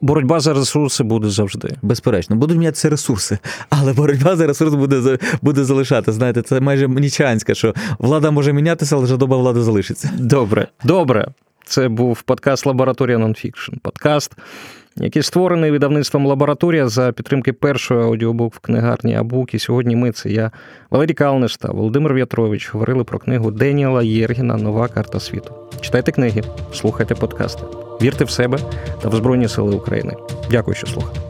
боротьба 0.00 0.40
за 0.40 0.54
ресурси 0.54 1.04
буде 1.04 1.28
завжди. 1.28 1.76
Безперечно, 1.82 2.36
будуть 2.36 2.58
мінятися 2.58 2.88
ресурси, 2.88 3.38
але 3.70 3.92
боротьба 3.92 4.36
за 4.36 4.46
ресурс 4.46 4.74
буде 4.74 5.18
буде 5.42 5.64
залишати. 5.64 6.12
Знаєте, 6.12 6.42
це 6.42 6.60
майже 6.60 6.88
ніцшеанське, 6.88 7.54
що 7.54 7.74
влада 7.98 8.30
може 8.30 8.52
мінятися, 8.52 8.96
але 8.96 9.06
жадоба 9.06 9.36
влади 9.36 9.60
залишиться. 9.62 10.10
Добре, 10.18 10.68
добре. 10.84 11.28
Це 11.68 11.88
був 11.88 12.22
подкаст 12.22 12.66
Лабораторія 12.66 13.18
Нонфікшн. 13.18 13.72
Подкаст, 13.82 14.32
який 14.96 15.22
створений 15.22 15.70
видавництвом 15.70 16.26
лабораторія 16.26 16.88
за 16.88 17.12
підтримки 17.12 17.52
першої 17.52 18.00
аудіобук 18.00 18.54
в 18.54 18.58
книгарні 18.58 19.14
Абук. 19.14 19.54
І 19.54 19.58
сьогодні 19.58 19.96
ми 19.96 20.12
це 20.12 20.30
я, 20.30 20.50
Валерій 20.90 21.14
Калниш 21.14 21.56
та 21.56 21.72
Володимир 21.72 22.14
В'ятрович, 22.14 22.74
говорили 22.74 23.04
про 23.04 23.18
книгу 23.18 23.50
Деніела 23.50 24.02
Єргіна 24.02 24.56
Нова 24.56 24.88
карта 24.88 25.20
світу. 25.20 25.54
Читайте 25.80 26.12
книги, 26.12 26.42
слухайте 26.72 27.14
подкасти, 27.14 27.62
вірте 28.02 28.24
в 28.24 28.30
себе 28.30 28.58
та 29.02 29.08
в 29.08 29.16
Збройні 29.16 29.48
Сили 29.48 29.74
України. 29.74 30.16
Дякую, 30.50 30.74
що 30.74 30.86
слухали. 30.86 31.27